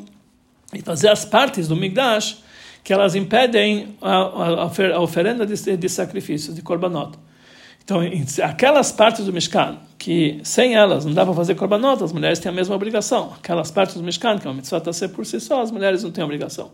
e 0.74 0.80
fazer 0.80 1.08
as 1.08 1.24
partes 1.24 1.68
do 1.68 1.76
Migdash 1.76 2.42
que 2.82 2.92
elas 2.92 3.14
impedem 3.14 3.96
a, 4.00 4.16
a, 4.16 4.94
a 4.94 5.00
oferenda 5.00 5.46
de, 5.46 5.76
de 5.76 5.88
sacrifícios, 5.88 6.54
de 6.54 6.62
korbanot. 6.62 7.16
Então, 7.84 8.00
aquelas 8.44 8.92
partes 8.92 9.24
do 9.26 9.32
Mishkan, 9.32 9.76
que 9.98 10.40
sem 10.44 10.74
elas 10.74 11.04
não 11.04 11.12
dá 11.12 11.24
para 11.24 11.34
fazer 11.34 11.54
korbanot, 11.56 12.02
as 12.02 12.12
mulheres 12.12 12.38
têm 12.38 12.50
a 12.50 12.54
mesma 12.54 12.74
obrigação. 12.76 13.32
Aquelas 13.36 13.70
partes 13.70 13.96
do 13.96 14.02
Mishkan, 14.02 14.38
que 14.38 14.46
é 14.46 14.50
uma 14.50 14.56
mitzvah 14.56 14.82
a 14.86 14.92
ser 14.92 15.08
por 15.08 15.26
si 15.26 15.40
só, 15.40 15.60
as 15.60 15.70
mulheres 15.70 16.02
não 16.02 16.10
têm 16.10 16.22
obrigação. 16.22 16.70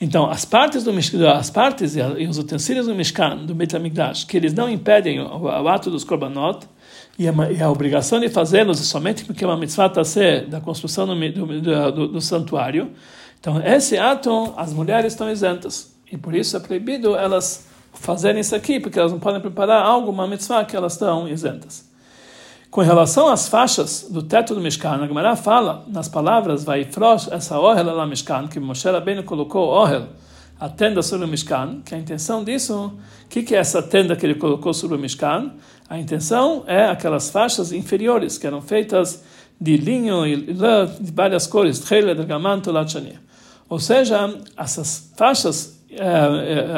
Então, 0.00 0.28
as 0.28 0.44
partes 0.44 0.82
do 0.82 0.92
Mishkan, 0.92 1.30
as 1.30 1.50
partes 1.50 1.94
e 1.94 2.26
os 2.26 2.36
utensílios 2.36 2.86
do 2.86 2.94
Mishkan, 2.94 3.36
do 3.44 3.54
Beit 3.54 3.76
HaMikdash, 3.76 4.24
que 4.24 4.36
eles 4.36 4.52
não 4.52 4.68
impedem 4.68 5.20
o, 5.20 5.42
o 5.42 5.68
ato 5.68 5.88
dos 5.88 6.02
korbanot, 6.02 6.66
e 7.18 7.28
a, 7.28 7.32
e 7.52 7.62
a 7.62 7.70
obrigação 7.70 8.18
de 8.18 8.28
fazê-los 8.28 8.78
somente 8.80 9.24
porque 9.24 9.44
é 9.44 9.46
uma 9.46 9.56
mitzvah 9.56 9.92
a 9.96 10.04
ser 10.04 10.46
da 10.46 10.60
construção 10.60 11.06
do, 11.06 11.14
do, 11.14 11.92
do, 11.92 12.08
do 12.08 12.20
santuário. 12.20 12.90
Então, 13.42 13.60
esse 13.60 13.98
ato, 13.98 14.54
as 14.56 14.72
mulheres 14.72 15.14
estão 15.14 15.28
isentas. 15.28 15.92
E 16.12 16.16
por 16.16 16.32
isso 16.32 16.56
é 16.56 16.60
proibido 16.60 17.16
elas 17.16 17.66
fazerem 17.92 18.40
isso 18.40 18.54
aqui, 18.54 18.78
porque 18.78 18.96
elas 18.96 19.10
não 19.10 19.18
podem 19.18 19.40
preparar 19.40 19.84
algo, 19.84 20.12
uma 20.12 20.28
mitzvah, 20.28 20.64
que 20.64 20.76
elas 20.76 20.92
estão 20.92 21.26
isentas. 21.26 21.90
Com 22.70 22.82
relação 22.82 23.28
às 23.28 23.48
faixas 23.48 24.06
do 24.08 24.22
teto 24.22 24.54
do 24.54 24.60
Mishkan, 24.60 25.02
a 25.02 25.08
Gemara 25.08 25.34
fala 25.34 25.84
nas 25.88 26.08
palavras 26.08 26.62
vai 26.62 26.84
frosh 26.84 27.32
essa 27.32 27.58
ohel 27.58 27.92
lá 27.92 28.06
Mishkan, 28.06 28.46
que 28.46 28.60
Moshe 28.60 28.88
Rabbeinu 28.88 29.24
colocou 29.24 29.70
ohel, 29.70 30.06
a 30.60 30.68
tenda 30.68 31.02
sobre 31.02 31.24
o 31.26 31.28
Mishkan, 31.28 31.80
que 31.84 31.96
a 31.96 31.98
intenção 31.98 32.44
disso, 32.44 32.94
o 33.24 33.28
que, 33.28 33.42
que 33.42 33.56
é 33.56 33.58
essa 33.58 33.82
tenda 33.82 34.14
que 34.14 34.24
ele 34.24 34.36
colocou 34.36 34.72
sobre 34.72 34.96
o 34.96 35.00
Mishkan? 35.00 35.50
A 35.90 35.98
intenção 35.98 36.62
é 36.68 36.84
aquelas 36.84 37.28
faixas 37.28 37.72
inferiores, 37.72 38.38
que 38.38 38.46
eram 38.46 38.62
feitas 38.62 39.24
de 39.60 39.76
linho 39.76 40.24
e 40.24 40.52
lã 40.52 40.86
de 40.86 41.10
várias 41.10 41.48
cores, 41.48 41.80
trela, 41.80 42.14
dergamanto, 42.14 42.70
lachania. 42.70 43.31
Ou 43.72 43.78
seja, 43.78 44.38
essas 44.54 45.10
faixas, 45.16 45.82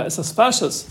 essas 0.07 0.31
faixas 0.31 0.87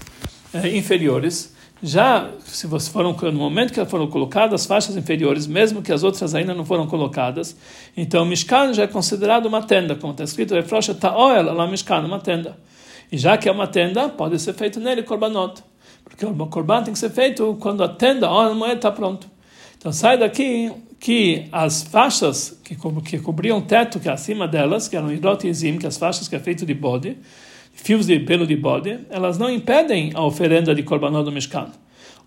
inferiores, 0.74 1.56
já 1.82 2.30
se 2.44 2.68
foram 2.92 3.14
no 3.14 3.40
momento 3.40 3.72
que 3.72 3.86
foram 3.86 4.08
colocadas 4.08 4.60
as 4.60 4.68
faixas 4.68 4.98
inferiores, 4.98 5.48
mesmo 5.48 5.82
que 5.82 5.94
as 5.94 6.04
outras 6.04 6.36
ainda 6.36 6.54
não 6.54 6.66
foram 6.66 6.88
colocadas, 6.88 7.56
então 7.96 8.26
Mishkan 8.26 8.74
já 8.74 8.84
é 8.84 8.88
considerado 8.88 9.46
uma 9.46 9.64
tenda, 9.64 9.96
como 9.96 10.12
está 10.12 10.26
escrito, 10.26 10.54
Refrosha 10.54 10.94
Ta'oel 10.94 11.54
lá 11.54 11.66
Mishkan, 11.68 12.02
uma 12.02 12.20
tenda. 12.20 12.58
E 13.10 13.18
já 13.18 13.38
que 13.38 13.48
é 13.48 13.52
uma 13.54 13.68
tenda, 13.68 14.10
pode 14.10 14.38
ser 14.40 14.54
feito 14.56 14.82
nele 14.82 15.04
korbanot. 15.04 15.64
Porque 16.04 16.26
o 16.26 16.36
korban 16.48 16.84
tem 16.84 16.92
que 16.92 17.00
ser 17.00 17.12
feito 17.12 17.58
quando 17.62 17.82
a 17.82 17.88
tenda, 17.88 18.28
a 18.28 18.54
moeda 18.54 18.76
está 18.76 18.92
pronto. 18.92 19.26
Então 19.78 19.94
sai 19.94 20.18
daqui 20.18 20.70
que 21.04 21.50
as 21.52 21.84
faixas 21.84 22.58
que, 22.64 22.78
que 23.04 23.20
cobriam 23.20 23.58
o 23.58 23.62
teto 23.62 24.00
que 24.00 24.08
é 24.08 24.12
acima 24.14 24.48
delas, 24.48 24.88
que 24.88 24.96
eram 24.96 25.12
irot 25.12 25.46
e 25.46 25.78
que 25.78 25.86
as 25.86 25.98
faixas 25.98 26.30
que 26.30 26.36
é 26.38 26.40
feito 26.40 26.66
de 26.66 26.74
bode, 26.74 27.18
fios 27.74 28.06
de 28.06 28.18
pelo 28.22 28.48
de 28.48 28.56
bode, 28.56 29.00
elas 29.10 29.38
não 29.38 29.50
impedem 29.50 30.14
a 30.16 30.24
oferenda 30.24 30.74
de 30.74 30.82
korbanot 30.82 31.26
do 31.26 31.32
Mishkan. 31.34 31.68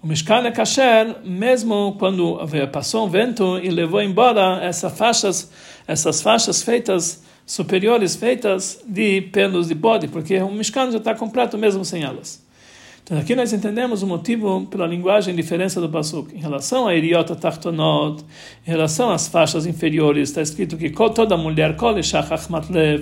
O 0.02 0.06
Mishkan 0.06 0.46
é 0.46 0.50
kasher 0.50 1.16
mesmo 1.24 1.96
quando 1.98 2.38
passou 2.70 3.06
um 3.06 3.08
vento 3.08 3.58
e 3.62 3.70
levou 3.70 4.02
embora 4.02 4.62
essas 4.62 4.92
faixas, 4.92 5.50
essas 5.88 6.20
faixas 6.20 6.62
feitas 6.62 7.24
superiores 7.46 8.14
feitas 8.14 8.84
de 8.86 9.22
pelos 9.22 9.68
de 9.68 9.74
bode, 9.74 10.06
porque 10.08 10.36
o 10.42 10.52
Mishkan 10.52 10.90
já 10.90 10.98
está 10.98 11.14
completo 11.14 11.56
mesmo 11.56 11.82
sem 11.82 12.02
elas. 12.02 12.45
Então 13.06 13.18
aqui 13.18 13.36
nós 13.36 13.52
entendemos 13.52 14.02
o 14.02 14.06
motivo 14.06 14.66
pela 14.66 14.84
linguagem 14.84 15.32
diferença 15.32 15.80
do 15.80 15.88
Pasuk. 15.88 16.34
Em 16.34 16.40
relação 16.40 16.88
a 16.88 16.94
Iriota 16.96 17.36
Tartonot, 17.36 18.24
em 18.66 18.70
relação 18.72 19.10
às 19.10 19.28
faixas 19.28 19.64
inferiores, 19.64 20.30
está 20.30 20.42
escrito 20.42 20.76
que 20.76 20.90
toda 20.90 21.36
mulher, 21.36 21.76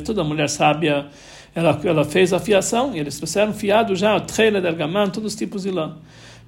toda 0.05 0.23
mulher 0.23 0.51
sábia, 0.51 1.07
ela, 1.55 1.81
ela 1.83 2.05
fez 2.05 2.35
a 2.35 2.39
fiação, 2.39 2.95
e 2.95 2.99
eles 2.99 3.17
trouxeram 3.17 3.55
fiado 3.55 3.97
já, 3.97 4.21
trailer, 4.21 4.61
dergamã, 4.61 5.09
todos 5.09 5.33
os 5.33 5.39
tipos 5.39 5.63
de 5.63 5.71
lã 5.71 5.97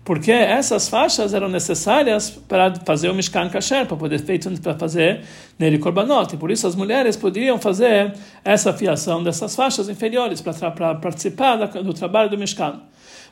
porque 0.05 0.31
essas 0.31 0.89
faixas 0.89 1.35
eram 1.35 1.49
necessárias 1.49 2.31
para 2.31 2.73
fazer 2.85 3.09
o 3.11 3.15
Mishkan 3.15 3.49
Kasher, 3.49 3.87
para 3.87 3.97
poder 3.97 4.21
feito 4.21 4.49
para 4.61 4.75
fazer 4.75 5.23
nele 5.59 5.79
korbanot. 5.79 6.33
E 6.33 6.39
por 6.39 6.49
isso 6.49 6.65
as 6.65 6.77
mulheres 6.77 7.17
poderiam 7.17 7.59
fazer 7.59 8.15
essa 8.45 8.73
fiação 8.73 9.21
dessas 9.25 9.57
faixas 9.57 9.89
inferiores 9.89 10.41
para, 10.41 10.71
para 10.71 10.95
participar 10.95 11.57
do 11.57 11.93
trabalho 11.93 12.31
do 12.31 12.39
Mishkan. 12.39 12.81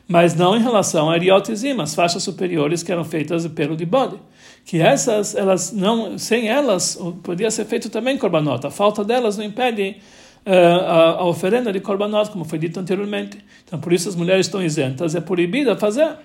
Mas 0.07 0.35
não 0.35 0.55
em 0.55 0.61
relação 0.61 1.09
a 1.09 1.15
Eriotizim, 1.15 1.79
as 1.81 1.95
faixas 1.95 2.21
superiores 2.21 2.83
que 2.83 2.91
eram 2.91 3.03
feitas 3.03 3.43
de 3.43 3.49
pelo 3.49 3.75
de 3.75 3.85
bode. 3.85 4.17
Que 4.63 4.79
essas, 4.79 5.35
elas 5.35 5.71
não, 5.71 6.17
sem 6.17 6.47
elas, 6.47 6.99
podia 7.23 7.49
ser 7.49 7.65
feito 7.65 7.89
também 7.89 8.17
korbanot. 8.17 8.65
A 8.65 8.71
falta 8.71 9.03
delas 9.03 9.37
não 9.37 9.43
impede 9.43 9.97
uh, 10.45 10.51
a, 10.51 11.03
a 11.17 11.25
oferenda 11.25 11.73
de 11.73 11.79
korbanot, 11.79 12.29
como 12.29 12.45
foi 12.45 12.59
dito 12.59 12.79
anteriormente. 12.79 13.37
Então 13.65 13.79
por 13.79 13.91
isso 13.93 14.07
as 14.07 14.15
mulheres 14.15 14.45
estão 14.45 14.61
isentas, 14.61 15.15
é 15.15 15.21
proibida 15.21 15.75
fazer. 15.75 16.15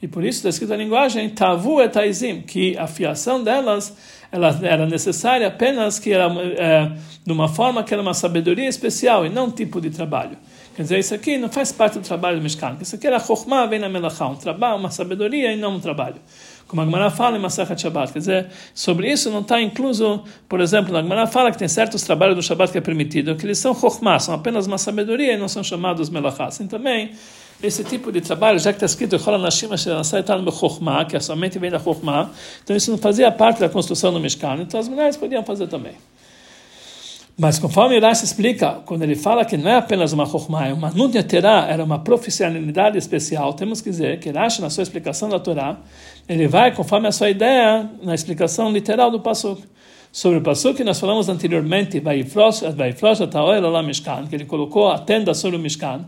E 0.00 0.06
por 0.06 0.24
isso 0.24 0.38
está 0.38 0.48
escrito 0.48 0.70
na 0.70 0.76
linguagem 0.76 1.28
tavu 1.30 1.80
etaizim, 1.80 2.42
que 2.42 2.76
a 2.76 2.86
fiação 2.86 3.42
delas 3.42 3.96
ela 4.30 4.56
era 4.62 4.86
necessária 4.86 5.46
apenas 5.46 5.98
que 5.98 6.12
era 6.12 6.26
é, 6.32 6.92
de 7.24 7.32
uma 7.32 7.48
forma 7.48 7.82
que 7.82 7.92
era 7.92 8.02
uma 8.02 8.14
sabedoria 8.14 8.68
especial 8.68 9.26
e 9.26 9.28
não 9.28 9.46
um 9.46 9.50
tipo 9.50 9.80
de 9.80 9.90
trabalho. 9.90 10.36
Quer 10.78 10.82
dizer, 10.82 10.98
isso 11.00 11.12
aqui 11.12 11.36
não 11.36 11.48
faz 11.48 11.72
parte 11.72 11.98
do 11.98 12.04
trabalho 12.04 12.36
do 12.36 12.42
Mishkan. 12.44 12.76
Isso 12.80 12.94
aqui 12.94 13.04
era 13.04 13.18
chokhmah 13.18 13.66
na 13.66 13.88
melachá, 13.88 14.28
um 14.28 14.36
trabalho, 14.36 14.78
uma 14.78 14.92
sabedoria 14.92 15.52
e 15.52 15.56
não 15.56 15.74
um 15.74 15.80
trabalho. 15.80 16.20
Como 16.68 16.80
a 16.80 16.84
Gemara 16.84 17.10
fala 17.10 17.36
em 17.36 17.40
Masachat 17.40 17.82
Shabbat. 17.82 18.12
Quer 18.12 18.18
dizer, 18.20 18.46
sobre 18.72 19.10
isso 19.10 19.28
não 19.28 19.40
está 19.40 19.60
incluso, 19.60 20.22
por 20.48 20.60
exemplo, 20.60 20.96
a 20.96 21.02
Gemara 21.02 21.26
fala 21.26 21.50
que 21.50 21.58
tem 21.58 21.66
certos 21.66 22.02
trabalhos 22.02 22.36
do 22.36 22.42
Shabbat 22.44 22.70
que 22.70 22.78
é 22.78 22.80
permitido, 22.80 23.34
que 23.34 23.44
eles 23.44 23.58
são 23.58 23.74
chokhmah, 23.74 24.20
são 24.20 24.32
apenas 24.32 24.68
uma 24.68 24.78
sabedoria 24.78 25.32
e 25.32 25.36
não 25.36 25.48
são 25.48 25.64
chamados 25.64 26.10
melachá. 26.10 26.44
Assim 26.44 26.68
também, 26.68 27.10
esse 27.60 27.82
tipo 27.82 28.12
de 28.12 28.20
trabalho, 28.20 28.60
já 28.60 28.72
que 28.72 28.76
está 28.76 28.86
escrito 28.86 29.18
que 31.08 31.16
é 31.16 31.20
somente 31.20 31.58
vem 31.58 31.72
da 31.72 31.80
Chokhmah, 31.80 32.30
então 32.62 32.76
isso 32.76 32.92
não 32.92 32.98
fazia 32.98 33.32
parte 33.32 33.58
da 33.58 33.68
construção 33.68 34.12
do 34.12 34.20
Mishkan, 34.20 34.58
então 34.60 34.78
as 34.78 34.86
mulheres 34.86 35.16
podiam 35.16 35.42
fazer 35.42 35.66
também. 35.66 35.94
Mas 37.40 37.56
conforme 37.56 38.00
Rashi 38.00 38.24
explica, 38.24 38.80
quando 38.84 39.04
ele 39.04 39.14
fala 39.14 39.44
que 39.44 39.56
não 39.56 39.70
é 39.70 39.76
apenas 39.76 40.12
uma 40.12 40.26
Chokhmah, 40.26 40.66
é 40.66 40.72
uma 40.72 40.90
Nunya 40.90 41.22
Terá, 41.22 41.68
era 41.68 41.84
uma 41.84 42.00
profissionalidade 42.00 42.98
especial, 42.98 43.54
temos 43.54 43.80
que 43.80 43.90
dizer 43.90 44.18
que 44.18 44.28
Rashi, 44.28 44.60
na 44.60 44.68
sua 44.68 44.82
explicação 44.82 45.28
da 45.28 45.38
Torá, 45.38 45.76
ele 46.28 46.48
vai 46.48 46.74
conforme 46.74 47.06
a 47.06 47.12
sua 47.12 47.30
ideia 47.30 47.88
na 48.02 48.12
explicação 48.12 48.72
literal 48.72 49.08
do 49.08 49.20
Pasuk. 49.20 49.62
Sobre 50.10 50.38
o 50.38 50.42
Pasuk 50.42 50.78
que 50.78 50.82
nós 50.82 50.98
falamos 50.98 51.28
anteriormente, 51.28 52.02
que 54.28 54.34
ele 54.34 54.44
colocou 54.44 54.90
a 54.90 54.98
tenda 54.98 55.32
sobre 55.32 55.56
o 55.56 55.60
Mishkan, 55.60 56.06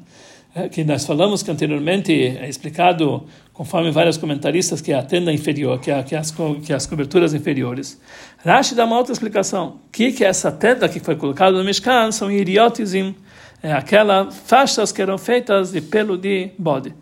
é, 0.53 0.69
que 0.69 0.83
nós 0.83 1.07
falamos 1.07 1.45
que 1.45 1.51
anteriormente 1.53 2.13
é 2.13 2.49
explicado, 2.49 3.23
conforme 3.61 3.91
vários 3.91 4.17
comentaristas, 4.17 4.81
que 4.81 4.91
é 4.91 4.99
a 4.99 5.03
tenda 5.03 5.31
inferior, 5.31 5.79
que 5.79 5.91
é, 5.91 6.03
que 6.03 6.15
é, 6.15 6.19
as, 6.19 6.31
que 6.63 6.73
é 6.73 6.75
as 6.75 6.87
coberturas 6.87 7.35
inferiores. 7.35 8.01
Rashi 8.43 8.75
dá 8.75 8.87
uma 8.87 8.97
outra 8.97 9.13
explicação. 9.13 9.81
O 9.87 9.91
que, 9.93 10.13
que 10.13 10.25
é 10.25 10.29
essa 10.29 10.51
tenda 10.51 10.89
que 10.89 10.99
foi 10.99 11.15
colocada 11.15 11.55
no 11.59 11.63
Mishkan? 11.63 12.11
São 12.11 12.33
iriotizim, 12.33 13.15
é 13.63 13.71
aquelas 13.71 14.35
faixas 14.47 14.91
que 14.93 15.03
eram 15.03 15.19
feitas 15.19 15.73
de 15.73 15.83
pelo 15.83 16.17
de 16.17 16.53
bode. 16.59 16.95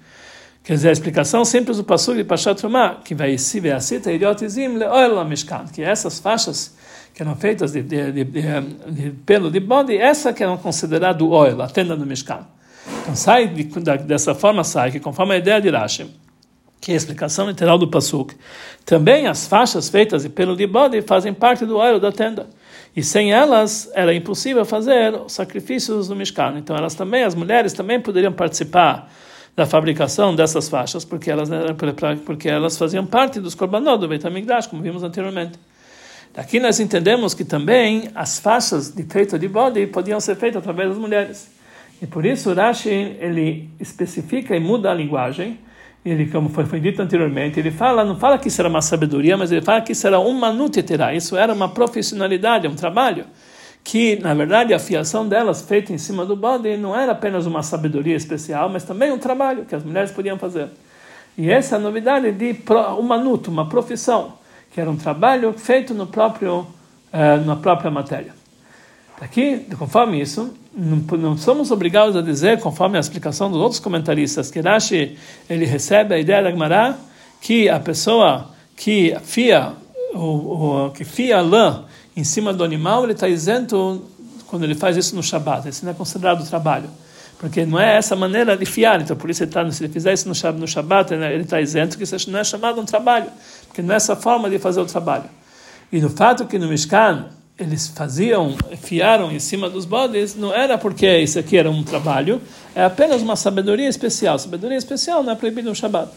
Quer 0.65 0.73
dizer, 0.73 0.89
a 0.89 0.93
explicação 0.93 1.45
simples 1.45 1.77
do 1.77 1.85
Passuk 1.85 2.17
de 2.17 2.25
Pashat 2.25 2.61
Rumah, 2.61 3.03
que 3.05 3.15
vai 3.15 3.39
se 3.39 3.61
ver 3.61 3.71
a 3.71 3.81
cita 3.81 4.11
iriotizim 4.11 4.79
le'oel 4.79 5.25
Mishkan, 5.25 5.65
que 5.73 5.81
essas 5.81 6.19
faixas 6.19 6.77
que 7.15 7.23
eram 7.23 7.37
feitas 7.37 7.71
de, 7.71 7.83
de, 7.83 8.11
de, 8.11 8.25
de, 8.25 9.11
pelo 9.25 9.49
de 9.49 9.61
bode, 9.61 9.97
essa 9.97 10.33
que 10.33 10.43
eram 10.43 10.59
o 10.61 11.29
oil, 11.29 11.63
a 11.63 11.69
tenda 11.69 11.97
do 11.97 12.05
Mishkan. 12.05 12.45
Então 13.03 13.15
sai 13.15 13.47
de, 13.47 13.63
dessa 14.05 14.35
forma 14.35 14.65
sai 14.65 14.91
que 14.91 14.99
conforme 14.99 15.35
a 15.35 15.39
ideia 15.39 15.61
de 15.61 15.71
Rashi, 15.71 16.11
que 16.81 16.93
é 16.93 16.95
a 16.95 16.97
explicação 16.97 17.49
literal 17.49 17.79
do 17.79 17.89
pasuk, 17.89 18.35
também 18.85 19.27
as 19.27 19.47
faixas 19.47 19.89
feitas 19.89 20.23
de 20.23 20.29
pelo 20.29 20.57
de 20.57 20.67
bode 20.67 21.03
fazem 21.03 21.35
parte 21.35 21.67
do 21.67 21.77
óleo 21.77 21.99
da 21.99 22.13
tenda. 22.13 22.49
E 22.97 23.03
sem 23.03 23.33
elas 23.33 23.91
era 23.95 24.15
impossível 24.15 24.65
fazer 24.65 25.15
os 25.15 25.33
sacrifícios 25.33 26.09
do 26.09 26.17
Mishkan. 26.17 26.55
Então 26.57 26.77
elas 26.77 26.95
também, 26.95 27.23
as 27.23 27.35
mulheres 27.35 27.73
também 27.73 28.01
poderiam 28.01 28.33
participar 28.33 29.11
da 29.55 29.67
fabricação 29.67 30.35
dessas 30.35 30.69
faixas, 30.69 31.05
porque 31.05 31.31
elas 31.31 31.51
porque 32.25 32.49
elas 32.49 32.79
faziam 32.79 33.05
parte 33.05 33.41
dos 33.41 33.55
korbanot 33.55 33.99
do 33.99 34.09
Beit 34.09 34.25
HaMikdash, 34.25 34.69
como 34.69 34.83
vimos 34.83 35.03
anteriormente. 35.03 35.59
Daqui 36.33 36.61
nós 36.61 36.79
entendemos 36.79 37.35
que 37.35 37.45
também 37.45 38.11
as 38.15 38.39
faixas 38.39 38.95
de 38.95 39.03
feito 39.03 39.39
de 39.39 39.49
bode 39.49 39.85
podiam 39.89 40.21
ser 40.21 40.37
feitas 40.37 40.59
através 40.59 40.91
das 40.91 40.99
mulheres. 40.99 41.51
E 42.01 42.07
por 42.07 42.25
isso 42.25 42.53
Rashi 42.53 43.17
ele 43.21 43.69
especifica 43.81 44.55
e 44.55 44.61
muda 44.61 44.91
a 44.91 44.95
linguagem. 44.95 45.59
Ele, 46.09 46.27
como 46.27 46.49
foi, 46.49 46.65
foi 46.65 46.81
dito 46.81 47.03
anteriormente, 47.03 47.61
ele 47.61 47.71
fala, 47.71 48.05
não 48.05 48.17
fala 48.17 48.39
que 48.39 48.49
isso 48.49 48.61
era 48.61 48.69
uma 48.69 48.81
sabedoria, 48.81 49.37
mas 49.37 49.53
ele 49.53 49.61
fala 49.61 49.81
que 49.81 49.93
isso 49.93 50.07
era 50.07 50.19
uma 50.19 50.53
nutetera, 50.53 51.15
isso 51.15 51.37
era 51.37 51.53
uma 51.53 51.69
profissionalidade, 51.69 52.67
um 52.67 52.75
trabalho 52.75 53.25
que, 53.85 54.17
na 54.17 54.35
verdade, 54.35 54.75
a 54.75 54.79
fiação 54.79 55.29
delas, 55.29 55.63
feita 55.63 55.93
em 55.93 55.99
cima 55.99 56.25
do 56.25 56.37
bode, 56.37 56.77
não 56.77 56.95
era 56.95 57.13
apenas 57.13 57.47
uma 57.47 57.63
sabedoria 57.63 58.17
especial, 58.17 58.69
mas 58.69 58.85
também 58.85 59.11
um 59.11 59.19
trabalho 59.19 59.65
que 59.65 59.75
as 59.75 59.83
mulheres 59.83 60.11
podiam 60.11 60.39
fazer. 60.39 60.69
E 61.37 61.51
essa 61.51 61.77
é 61.77 61.79
a 61.79 61.81
novidade 61.81 62.33
de 62.33 62.57
uma 62.99 63.17
nuto, 63.17 63.51
uma 63.51 63.69
profissão, 63.69 64.35
que 64.71 64.81
era 64.81 64.91
um 64.91 64.97
trabalho 64.97 65.53
feito 65.53 65.95
no 65.95 66.07
próprio, 66.07 66.67
eh, 67.13 67.37
na 67.39 67.57
própria 67.57 67.91
matéria. 67.91 68.38
Aqui, 69.21 69.67
conforme 69.77 70.21
isso, 70.21 70.55
não, 70.73 71.19
não, 71.19 71.37
somos 71.37 71.73
obrigados 71.73 72.15
a 72.15 72.23
dizer, 72.23 72.61
conforme 72.61 72.97
a 72.97 73.01
explicação 73.01 73.51
dos 73.51 73.61
outros 73.61 73.81
comentaristas, 73.81 74.49
que 74.51 74.61
Rashi 74.61 75.19
ele 75.51 75.65
recebe 75.67 76.15
a 76.15 76.19
ideia 76.19 76.43
da 76.43 76.51
Gemara 76.51 76.97
que 77.41 77.69
a 77.69 77.81
pessoa 77.81 78.51
que 78.77 79.17
fia 79.25 79.73
o, 80.15 80.87
o 80.87 80.91
que 80.91 81.05
fia 81.05 81.39
a 81.39 81.41
lã 81.41 81.85
em 82.17 82.23
cima 82.23 82.53
do 82.53 82.63
animal 82.63 83.05
ele 83.05 83.13
está 83.13 83.29
isento 83.29 84.05
quando 84.47 84.65
ele 84.65 84.75
faz 84.75 84.97
isso 84.97 85.17
no 85.17 85.23
Shabat. 85.23 85.69
Isso 85.69 85.85
não 85.85 85.93
é 85.93 85.95
considerado 85.95 86.49
trabalho, 86.49 86.89
porque 87.39 87.67
não 87.67 87.79
é 87.79 87.97
essa 87.97 88.15
maneira 88.15 88.57
de 88.57 88.65
fiar. 88.65 89.01
Então 89.01 89.17
por 89.17 89.29
isso 89.31 89.43
ele 89.43 89.51
tá, 89.51 89.69
se 89.73 89.83
ele 89.83 89.93
fizer 89.93 90.13
isso 90.13 90.29
no 90.29 90.35
Shabat, 90.35 90.61
no 90.61 90.69
Shabat 90.69 91.13
ele 91.13 91.43
está 91.43 91.61
isento, 91.61 91.99
que 91.99 92.05
isso 92.05 92.31
não 92.31 92.39
é 92.39 92.45
chamado 92.45 92.81
um 92.81 92.85
trabalho, 92.85 93.27
porque 93.67 93.83
não 93.83 93.93
é 93.93 93.97
essa 93.97 94.15
forma 94.15 94.49
de 94.49 94.61
fazer 94.61 94.81
o 94.81 94.87
trabalho. 94.87 95.25
E 95.91 96.01
no 96.01 96.09
fato 96.09 96.47
que 96.47 96.57
no 96.57 96.69
Mishkan 96.69 97.27
eles 97.59 97.89
faziam, 97.89 98.57
fiaram 98.77 99.33
em 99.33 99.41
cima 99.41 99.69
dos 99.69 99.85
bodes, 99.85 100.37
não 100.37 100.55
era 100.55 100.79
porque 100.79 101.19
isso 101.19 101.39
aqui 101.39 101.57
era 101.57 101.69
um 101.69 101.83
trabalho, 101.83 102.41
é 102.75 102.85
apenas 102.85 103.21
uma 103.21 103.35
sabedoria 103.35 103.89
especial. 103.89 104.39
Sabedoria 104.39 104.79
especial 104.79 105.23
não 105.25 105.33
é 105.33 105.35
proibido 105.35 105.69
no 105.69 105.75
Shabbat. 105.75 106.09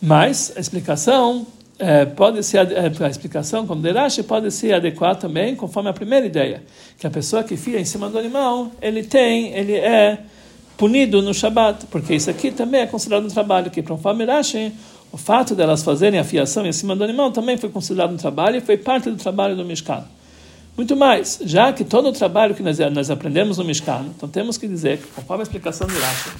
Mas 0.00 0.52
a 0.56 0.60
explicação 0.60 1.46
é, 1.78 2.04
pode 2.04 2.42
ser 2.44 2.70
é, 2.70 2.92
a 3.04 3.08
explicação 3.08 3.66
como 3.66 3.82
Derashi 3.82 4.22
pode 4.22 4.50
ser 4.52 4.74
adequada 4.74 5.16
também 5.16 5.56
conforme 5.56 5.90
a 5.90 5.92
primeira 5.92 6.24
ideia, 6.24 6.62
que 6.98 7.06
a 7.06 7.10
pessoa 7.10 7.42
que 7.42 7.56
fia 7.56 7.80
em 7.80 7.84
cima 7.84 8.08
do 8.08 8.16
animal, 8.16 8.70
ele 8.80 9.02
tem, 9.02 9.52
ele 9.54 9.74
é 9.74 10.20
punido 10.76 11.20
no 11.20 11.34
Shabbat, 11.34 11.86
porque 11.86 12.14
isso 12.14 12.30
aqui 12.30 12.52
também 12.52 12.82
é 12.82 12.86
considerado 12.86 13.24
um 13.24 13.28
trabalho 13.28 13.70
que 13.72 13.82
conforme 13.82 14.24
Rashi, 14.24 14.72
o 15.10 15.16
fato 15.16 15.54
delas 15.54 15.82
fazerem 15.82 16.20
a 16.20 16.24
fiação 16.24 16.64
em 16.64 16.72
cima 16.72 16.94
do 16.94 17.02
animal 17.02 17.32
também 17.32 17.56
foi 17.56 17.70
considerado 17.70 18.12
um 18.12 18.16
trabalho 18.16 18.56
e 18.56 18.60
foi 18.60 18.76
parte 18.76 19.10
do 19.10 19.16
trabalho 19.16 19.56
do 19.56 19.64
Mishkan. 19.64 20.04
Muito 20.76 20.96
mais, 20.96 21.38
já 21.44 21.72
que 21.72 21.84
todo 21.84 22.08
o 22.08 22.12
trabalho 22.12 22.52
que 22.52 22.62
nós, 22.62 22.80
nós 22.92 23.08
aprendemos 23.08 23.58
no 23.58 23.64
Mishkan, 23.64 24.06
então 24.16 24.28
temos 24.28 24.58
que 24.58 24.66
dizer, 24.66 25.00
conforme 25.14 25.42
a 25.42 25.44
explicação 25.44 25.86
de 25.86 25.94
Rashi, 25.96 26.30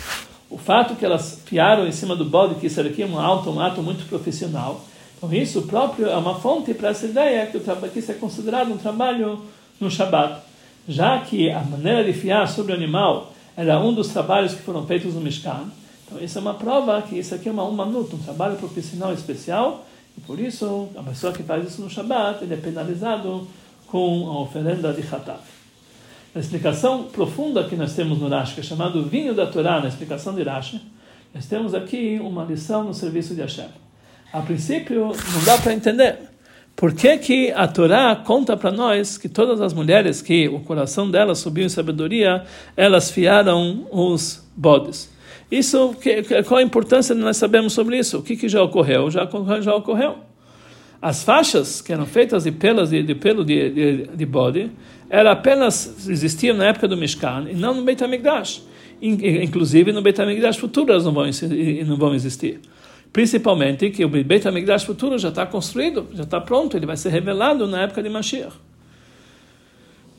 o 0.50 0.58
fato 0.58 0.96
que 0.96 1.04
elas 1.04 1.40
piaram 1.48 1.86
em 1.86 1.92
cima 1.92 2.16
do 2.16 2.24
bode, 2.24 2.56
que 2.56 2.66
isso 2.66 2.80
aqui 2.80 3.04
é 3.04 3.06
um 3.06 3.16
ato, 3.16 3.48
um 3.48 3.60
ato 3.60 3.80
muito 3.80 4.08
profissional, 4.08 4.84
então 5.16 5.32
isso 5.32 5.62
próprio 5.62 6.08
é 6.08 6.16
uma 6.16 6.34
fonte 6.40 6.74
para 6.74 6.88
essa 6.88 7.06
ideia 7.06 7.46
que, 7.46 7.56
o 7.58 7.60
que 7.60 7.98
isso 8.00 8.10
é 8.10 8.14
considerado 8.14 8.72
um 8.72 8.76
trabalho 8.76 9.40
no 9.78 9.88
Shabat. 9.88 10.40
Já 10.88 11.20
que 11.20 11.48
a 11.48 11.60
maneira 11.60 12.02
de 12.02 12.12
fiar 12.12 12.48
sobre 12.48 12.72
o 12.72 12.74
animal 12.74 13.32
era 13.56 13.78
um 13.78 13.94
dos 13.94 14.08
trabalhos 14.08 14.52
que 14.52 14.62
foram 14.62 14.84
feitos 14.84 15.14
no 15.14 15.20
Mishkan, 15.20 15.70
então 16.06 16.18
isso 16.20 16.36
é 16.36 16.40
uma 16.40 16.54
prova 16.54 17.00
que 17.02 17.16
isso 17.16 17.36
aqui 17.36 17.48
é 17.48 17.52
uma 17.52 17.62
umanut, 17.62 18.12
um 18.12 18.18
trabalho 18.18 18.56
profissional 18.56 19.14
especial, 19.14 19.86
e 20.18 20.20
por 20.20 20.40
isso 20.40 20.88
a 20.96 21.02
pessoa 21.04 21.32
que 21.32 21.44
faz 21.44 21.64
isso 21.68 21.80
no 21.80 21.88
Shabat 21.88 22.42
ele 22.42 22.54
é 22.54 22.56
penalizado 22.56 23.46
com 23.86 24.28
a 24.30 24.40
oferenda 24.40 24.92
de 24.92 25.02
Hatat. 25.02 25.40
A 26.34 26.38
explicação 26.38 27.04
profunda 27.04 27.64
que 27.64 27.76
nós 27.76 27.94
temos 27.94 28.18
no 28.18 28.28
Rashi, 28.28 28.54
que 28.54 28.60
é 28.60 28.64
chamado 28.64 29.04
vinho 29.04 29.34
da 29.34 29.46
Torá, 29.46 29.80
na 29.80 29.88
explicação 29.88 30.34
de 30.34 30.42
Rashi, 30.42 30.80
nós 31.34 31.46
temos 31.46 31.74
aqui 31.74 32.20
uma 32.22 32.44
lição 32.44 32.84
no 32.84 32.94
serviço 32.94 33.34
de 33.34 33.40
Hashem. 33.40 33.68
A 34.32 34.40
princípio, 34.40 35.12
não 35.32 35.44
dá 35.44 35.58
para 35.58 35.72
entender. 35.72 36.18
Por 36.76 36.92
que, 36.92 37.16
que 37.18 37.52
a 37.52 37.68
Torá 37.68 38.16
conta 38.16 38.56
para 38.56 38.72
nós 38.72 39.16
que 39.16 39.28
todas 39.28 39.60
as 39.60 39.72
mulheres 39.72 40.20
que 40.20 40.48
o 40.48 40.58
coração 40.60 41.08
delas 41.08 41.38
subiu 41.38 41.64
em 41.64 41.68
sabedoria, 41.68 42.44
elas 42.76 43.10
fiaram 43.10 43.86
os 43.92 44.44
bodes? 44.56 45.08
Isso, 45.50 45.94
qual 46.48 46.58
a 46.58 46.62
importância 46.62 47.14
de 47.14 47.20
nós 47.20 47.36
sabemos 47.36 47.72
sobre 47.72 47.96
isso? 47.96 48.18
O 48.18 48.22
que, 48.22 48.36
que 48.36 48.48
já 48.48 48.60
ocorreu? 48.60 49.08
Já, 49.08 49.28
já 49.60 49.74
ocorreu. 49.74 50.16
As 51.00 51.22
faixas 51.22 51.82
que 51.82 51.92
eram 51.92 52.06
feitas 52.06 52.44
de 52.44 52.52
pelas 52.52 52.90
de, 52.90 53.02
de 53.02 53.14
pelo 53.14 53.44
de, 53.44 53.70
de, 53.70 54.06
de 54.06 54.26
bode, 54.26 54.70
era 55.10 55.32
apenas 55.32 56.08
existiam 56.08 56.56
na 56.56 56.66
época 56.66 56.88
do 56.88 56.96
Mishkan 56.96 57.46
e 57.50 57.54
não 57.54 57.74
no 57.74 57.82
Beit 57.82 58.02
HaMikdash. 58.02 58.62
Inclusive 59.00 59.92
no 59.92 60.00
Beit 60.02 60.20
HaMikdash 60.20 60.56
futuro 60.56 60.90
elas 60.90 61.04
não 61.04 61.12
vão, 61.12 61.24
não 61.86 61.96
vão 61.96 62.14
existir. 62.14 62.60
Principalmente 63.12 63.90
que 63.90 64.04
o 64.04 64.08
Beit 64.08 64.48
HaMikdash 64.48 64.84
futuro 64.84 65.18
já 65.18 65.28
está 65.28 65.46
construído, 65.46 66.08
já 66.14 66.24
está 66.24 66.40
pronto, 66.40 66.76
ele 66.76 66.86
vai 66.86 66.96
ser 66.96 67.10
revelado 67.10 67.66
na 67.66 67.82
época 67.82 68.02
de 68.02 68.08
Mashiach. 68.08 68.54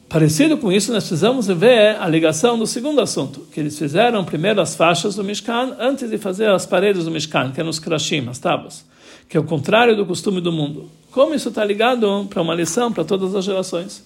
Parecido 0.07 0.55
com 0.57 0.71
isso, 0.71 0.93
nós 0.93 1.03
precisamos 1.03 1.47
ver 1.47 1.97
a 1.99 2.07
ligação 2.07 2.59
do 2.59 2.67
segundo 2.67 3.01
assunto, 3.01 3.47
que 3.51 3.59
eles 3.59 3.77
fizeram 3.77 4.23
primeiro 4.23 4.61
as 4.61 4.75
faixas 4.75 5.15
do 5.15 5.23
Mishkan 5.23 5.75
antes 5.79 6.09
de 6.09 6.17
fazer 6.19 6.47
as 6.47 6.65
paredes 6.65 7.05
do 7.05 7.11
Mishkan, 7.11 7.51
que 7.51 7.59
eram 7.59 7.71
os 7.71 7.79
krashim, 7.79 8.29
as 8.29 8.38
tábuas 8.38 8.85
que 9.27 9.38
é 9.38 9.39
o 9.39 9.43
contrário 9.43 9.95
do 9.95 10.05
costume 10.05 10.39
do 10.41 10.51
mundo. 10.51 10.89
Como 11.11 11.33
isso 11.33 11.49
está 11.49 11.63
ligado 11.63 12.25
para 12.29 12.41
uma 12.41 12.53
lição 12.53 12.91
para 12.91 13.03
todas 13.03 13.33
as 13.35 13.45
gerações? 13.45 14.05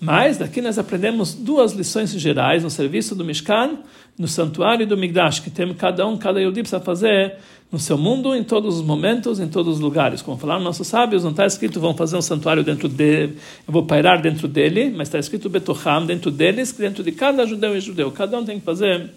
Mas 0.00 0.38
daqui 0.38 0.60
nós 0.60 0.78
aprendemos 0.78 1.34
duas 1.34 1.72
lições 1.72 2.10
gerais 2.12 2.62
no 2.62 2.70
serviço 2.70 3.14
do 3.14 3.24
Mishkan, 3.24 3.78
no 4.16 4.28
santuário 4.28 4.86
do 4.86 4.96
Migdash, 4.96 5.40
que 5.40 5.50
tem 5.50 5.72
cada 5.74 6.06
um, 6.06 6.16
cada 6.16 6.40
Yudi 6.40 6.60
precisa 6.60 6.80
fazer 6.80 7.36
no 7.70 7.78
seu 7.78 7.98
mundo, 7.98 8.34
em 8.34 8.44
todos 8.44 8.76
os 8.76 8.82
momentos, 8.82 9.40
em 9.40 9.48
todos 9.48 9.74
os 9.74 9.80
lugares. 9.80 10.22
Como 10.22 10.38
falaram 10.38 10.62
nossos 10.62 10.86
sábios, 10.86 11.24
não 11.24 11.32
está 11.32 11.46
escrito 11.46 11.80
vão 11.80 11.94
fazer 11.94 12.16
um 12.16 12.22
santuário 12.22 12.62
dentro 12.62 12.88
dele, 12.88 13.38
eu 13.66 13.72
vou 13.72 13.84
pairar 13.84 14.22
dentro 14.22 14.46
dele, 14.46 14.92
mas 14.96 15.08
está 15.08 15.18
escrito 15.18 15.48
Betoham 15.48 16.06
dentro 16.06 16.30
deles, 16.30 16.72
dentro 16.72 17.02
de 17.02 17.12
cada 17.12 17.44
judeu 17.44 17.76
e 17.76 17.80
judeu. 17.80 18.10
Cada 18.12 18.38
um 18.38 18.44
tem 18.44 18.58
que 18.58 18.64
fazer 18.64 19.10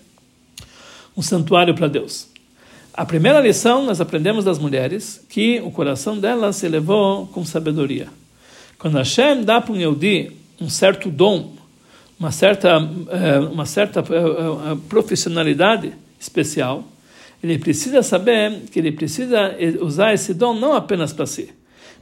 um 1.15 1.21
santuário 1.21 1.75
para 1.75 1.87
Deus. 1.87 2.30
A 2.93 3.05
primeira 3.05 3.39
lição 3.39 3.85
nós 3.85 4.01
aprendemos 4.01 4.43
das 4.43 4.59
mulheres 4.59 5.25
que 5.29 5.61
o 5.61 5.71
coração 5.71 6.19
delas 6.19 6.57
se 6.57 6.65
elevou 6.65 7.25
com 7.27 7.45
sabedoria. 7.45 8.09
Quando 8.77 8.97
Hashem 8.97 9.43
dá 9.43 9.61
para 9.61 9.73
um 9.73 9.77
Yehudi 9.77 10.31
um 10.59 10.69
certo 10.69 11.09
dom, 11.09 11.53
uma 12.19 12.31
certa, 12.31 12.69
eh, 13.09 13.39
uma 13.39 13.65
certa 13.65 14.01
eh, 14.01 14.03
eh, 14.03 14.77
profissionalidade 14.89 15.93
especial, 16.19 16.83
ele 17.41 17.57
precisa 17.57 18.03
saber 18.03 18.63
que 18.71 18.77
ele 18.77 18.91
precisa 18.91 19.55
usar 19.79 20.13
esse 20.13 20.33
dom 20.33 20.53
não 20.53 20.73
apenas 20.73 21.13
para 21.13 21.25
si, 21.25 21.49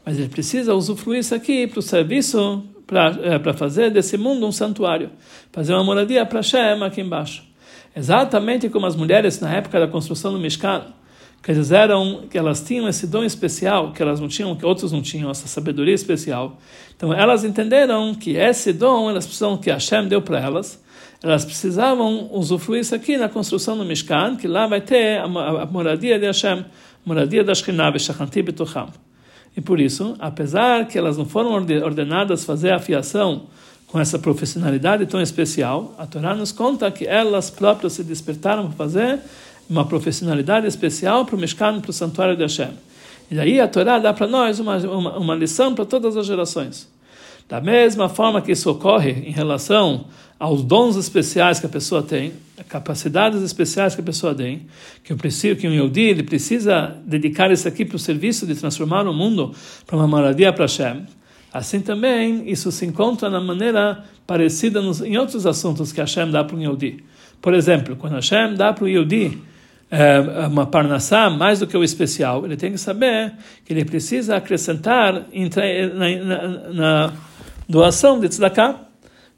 mas 0.03 0.17
ele 0.17 0.27
precisa 0.27 0.73
usufruir 0.73 1.19
isso 1.19 1.35
aqui 1.35 1.67
para 1.67 1.79
o 1.79 1.83
serviço, 1.83 2.63
para 2.85 3.53
fazer 3.53 3.91
desse 3.91 4.17
mundo 4.17 4.45
um 4.45 4.51
santuário, 4.51 5.11
fazer 5.53 5.73
uma 5.73 5.83
moradia 5.83 6.25
para 6.25 6.39
Hashem 6.39 6.83
aqui 6.83 6.99
embaixo. 6.99 7.48
Exatamente 7.95 8.69
como 8.69 8.85
as 8.85 8.95
mulheres 8.95 9.39
na 9.39 9.53
época 9.53 9.79
da 9.79 9.87
construção 9.87 10.31
do 10.31 10.39
Mishkan, 10.39 10.93
que 11.41 11.51
eles 11.51 11.71
eram, 11.71 12.23
que 12.29 12.37
elas 12.37 12.61
tinham 12.61 12.87
esse 12.87 13.07
dom 13.07 13.23
especial, 13.23 13.91
que 13.93 14.01
elas 14.01 14.19
não 14.19 14.27
tinham, 14.27 14.55
que 14.55 14.65
outros 14.65 14.91
não 14.91 15.01
tinham, 15.01 15.29
essa 15.29 15.47
sabedoria 15.47 15.93
especial. 15.93 16.57
Então 16.95 17.13
elas 17.13 17.43
entenderam 17.43 18.13
que 18.13 18.31
esse 18.31 18.73
dom, 18.73 19.09
elas 19.09 19.25
precisam 19.25 19.57
que 19.57 19.71
Hashem 19.71 20.07
deu 20.07 20.21
para 20.21 20.39
elas, 20.39 20.83
elas 21.23 21.43
precisavam 21.43 22.29
usufruir 22.31 22.81
isso 22.81 22.95
aqui 22.95 23.17
na 23.17 23.27
construção 23.27 23.77
do 23.77 23.85
Mishkan, 23.85 24.35
que 24.35 24.47
lá 24.47 24.67
vai 24.67 24.81
ter 24.81 25.19
a, 25.19 25.25
a, 25.25 25.63
a 25.63 25.65
moradia 25.65 26.19
de 26.19 26.25
Hashem, 26.25 26.65
moradia 27.05 27.43
da 27.43 27.55
Shekhinah, 27.55 27.91
Beshachanti 27.91 28.41
Betocham. 28.41 28.89
E 29.55 29.61
por 29.61 29.79
isso, 29.79 30.15
apesar 30.19 30.87
que 30.87 30.97
elas 30.97 31.17
não 31.17 31.25
foram 31.25 31.51
ordenadas 31.51 32.45
fazer 32.45 32.71
a 32.71 32.79
fiação 32.79 33.47
com 33.91 33.99
essa 33.99 34.19
profissionalidade 34.19 35.05
tão 35.07 35.19
especial, 35.19 35.95
a 35.97 36.05
Torá 36.05 36.35
nos 36.35 36.51
conta 36.51 36.89
que 36.91 37.05
elas 37.07 37.49
próprias 37.49 37.93
se 37.93 38.03
despertaram 38.03 38.67
para 38.67 38.75
fazer 38.75 39.19
uma 39.67 39.85
profissionalidade 39.85 40.67
especial 40.67 41.25
para 41.25 41.35
o 41.35 41.39
Mishkan, 41.39 41.79
para 41.81 41.89
o 41.89 41.93
santuário 41.93 42.35
de 42.35 42.43
Hashem. 42.43 42.71
E 43.31 43.35
daí 43.35 43.59
a 43.59 43.67
Torá 43.67 43.99
dá 43.99 44.13
para 44.13 44.27
nós 44.27 44.59
uma, 44.59 44.77
uma, 44.77 45.17
uma 45.17 45.35
lição 45.35 45.73
para 45.73 45.85
todas 45.85 46.15
as 46.15 46.25
gerações. 46.25 46.87
Da 47.47 47.59
mesma 47.59 48.07
forma 48.07 48.41
que 48.41 48.51
isso 48.51 48.69
ocorre 48.69 49.11
em 49.11 49.31
relação 49.31 50.05
aos 50.39 50.63
dons 50.63 50.95
especiais 50.95 51.59
que 51.59 51.65
a 51.65 51.69
pessoa 51.69 52.03
tem, 52.03 52.33
capacidades 52.67 53.41
especiais 53.41 53.95
que 53.95 54.01
a 54.01 54.03
pessoa 54.03 54.35
tem, 54.35 54.67
que 55.03 55.11
eu 55.11 55.17
preciso 55.17 55.59
que 55.59 55.67
um 55.67 55.73
Yodi 55.73 56.01
ele 56.01 56.23
precisa 56.23 56.95
dedicar 57.05 57.51
isso 57.51 57.67
aqui 57.67 57.83
para 57.83 57.95
o 57.95 57.99
serviço 57.99 58.45
de 58.45 58.55
transformar 58.55 59.07
o 59.07 59.13
mundo 59.13 59.53
para 59.85 59.97
uma 59.97 60.07
maravilha 60.07 60.53
para 60.53 60.65
Hashem. 60.65 61.05
Assim 61.51 61.79
também, 61.79 62.49
isso 62.49 62.71
se 62.71 62.85
encontra 62.85 63.29
na 63.29 63.41
maneira 63.41 64.03
parecida 64.27 64.81
nos, 64.81 65.01
em 65.01 65.17
outros 65.17 65.45
assuntos 65.45 65.91
que 65.91 65.99
Hashem 65.99 66.29
dá 66.29 66.43
para 66.43 66.55
um 66.55 66.61
Yehudi. 66.61 67.03
Por 67.41 67.53
exemplo, 67.53 67.95
quando 67.95 68.13
Hashem 68.13 68.53
dá 68.55 68.71
para 68.71 68.83
o 68.83 68.87
Yehudi 68.87 69.39
é, 69.89 70.19
uma 70.45 70.67
parnassá 70.67 71.29
mais 71.29 71.59
do 71.59 71.65
que 71.65 71.75
o 71.75 71.83
especial, 71.83 72.45
ele 72.45 72.55
tem 72.55 72.71
que 72.71 72.77
saber 72.77 73.33
que 73.65 73.73
ele 73.73 73.83
precisa 73.83 74.35
acrescentar 74.35 75.13
na, 75.13 76.23
na, 76.23 76.73
na 76.73 77.13
doação 77.67 78.19
de 78.19 78.27
tzedakah, 78.29 78.75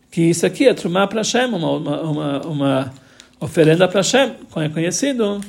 que 0.09 0.21
isso 0.21 0.45
aqui 0.45 0.67
é 0.67 0.73
trumar 0.73 1.07
para 1.07 1.21
Hashem, 1.21 1.45
uma, 1.45 1.71
uma, 1.77 2.41
uma, 2.41 2.93
oferenda 3.39 3.87
para 3.87 4.01
Hashem. 4.01 4.33
É 4.57 4.67
conhecido 4.67 5.39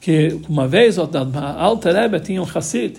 que 0.00 0.40
uma 0.48 0.68
vez 0.68 0.98
o 0.98 1.08
Alter 1.58 1.94
Rebbe 1.94 2.20
tinha 2.20 2.40
um 2.40 2.46
Hassid, 2.46 2.98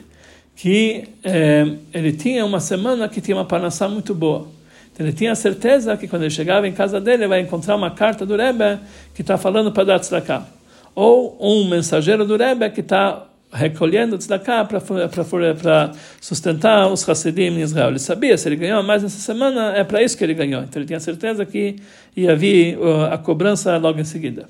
que 0.56 1.04
eh, 1.24 1.65
ele 1.94 2.13
tinha 2.13 2.46
uma 2.46 2.60
semana 2.60 3.10
que 3.10 3.20
tinha 3.20 3.36
uma 3.36 3.46
parnassá 3.46 3.89
muito 3.89 4.15
boa. 4.15 4.48
Então, 4.94 5.06
ele 5.06 5.13
tinha 5.13 5.36
certeza 5.36 5.98
que 5.98 6.08
quando 6.08 6.22
ele 6.22 6.32
chegava 6.32 6.65
em 6.68 6.72
casa 6.72 7.02
dele, 7.02 7.24
ele 7.24 7.28
vai 7.28 7.41
encontrar 7.41 7.76
uma 7.76 7.91
carta 7.91 8.26
do 8.26 8.36
Rebbe 8.38 8.80
que 9.13 9.22
está 9.22 9.38
falando 9.38 9.72
para 9.72 9.84
dar 9.84 10.00
tzedakah. 10.00 10.48
Ou 10.96 11.38
um 11.41 11.68
mensageiro 11.68 12.26
do 12.26 12.38
Rebbe 12.38 12.70
que 12.70 12.80
está 12.80 13.26
recolhendo 13.52 14.18
tzedakah 14.18 14.65
para 14.65 15.91
sustentar 16.22 16.88
os 16.88 17.08
Hassidim 17.08 17.58
em 17.58 17.62
Israel. 17.62 17.89
Ele 17.89 18.00
sabia, 18.00 18.38
se 18.38 18.48
ele 18.48 18.56
ganhou 18.56 18.82
mais 18.84 19.04
nessa 19.04 19.20
semana, 19.20 19.74
é 19.76 19.84
para 19.84 20.02
isso 20.02 20.18
que 20.18 20.24
ele 20.24 20.34
ganhou. 20.34 20.63
Então 20.63 20.82
ele 20.82 20.88
tinha 20.88 21.00
certeza 21.02 21.46
que 21.46 21.76
ia 22.15 22.34
vir 22.34 22.78
uh, 22.78 23.12
a 23.12 23.18
cobrança 23.18 23.76
logo 23.78 24.00
em 24.00 24.06
seguida. 24.06 24.48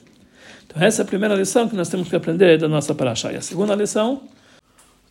Então 0.68 0.82
essa 0.84 1.02
é 1.02 1.04
a 1.04 1.06
primeira 1.06 1.36
lição 1.36 1.68
que 1.68 1.76
nós 1.76 1.90
temos 1.90 2.08
que 2.08 2.16
aprender 2.16 2.60
da 2.60 2.68
nossa 2.68 2.94
paraxá. 2.94 3.32
E 3.32 3.36
a 3.36 3.42
segunda 3.42 3.74
lição 3.74 4.22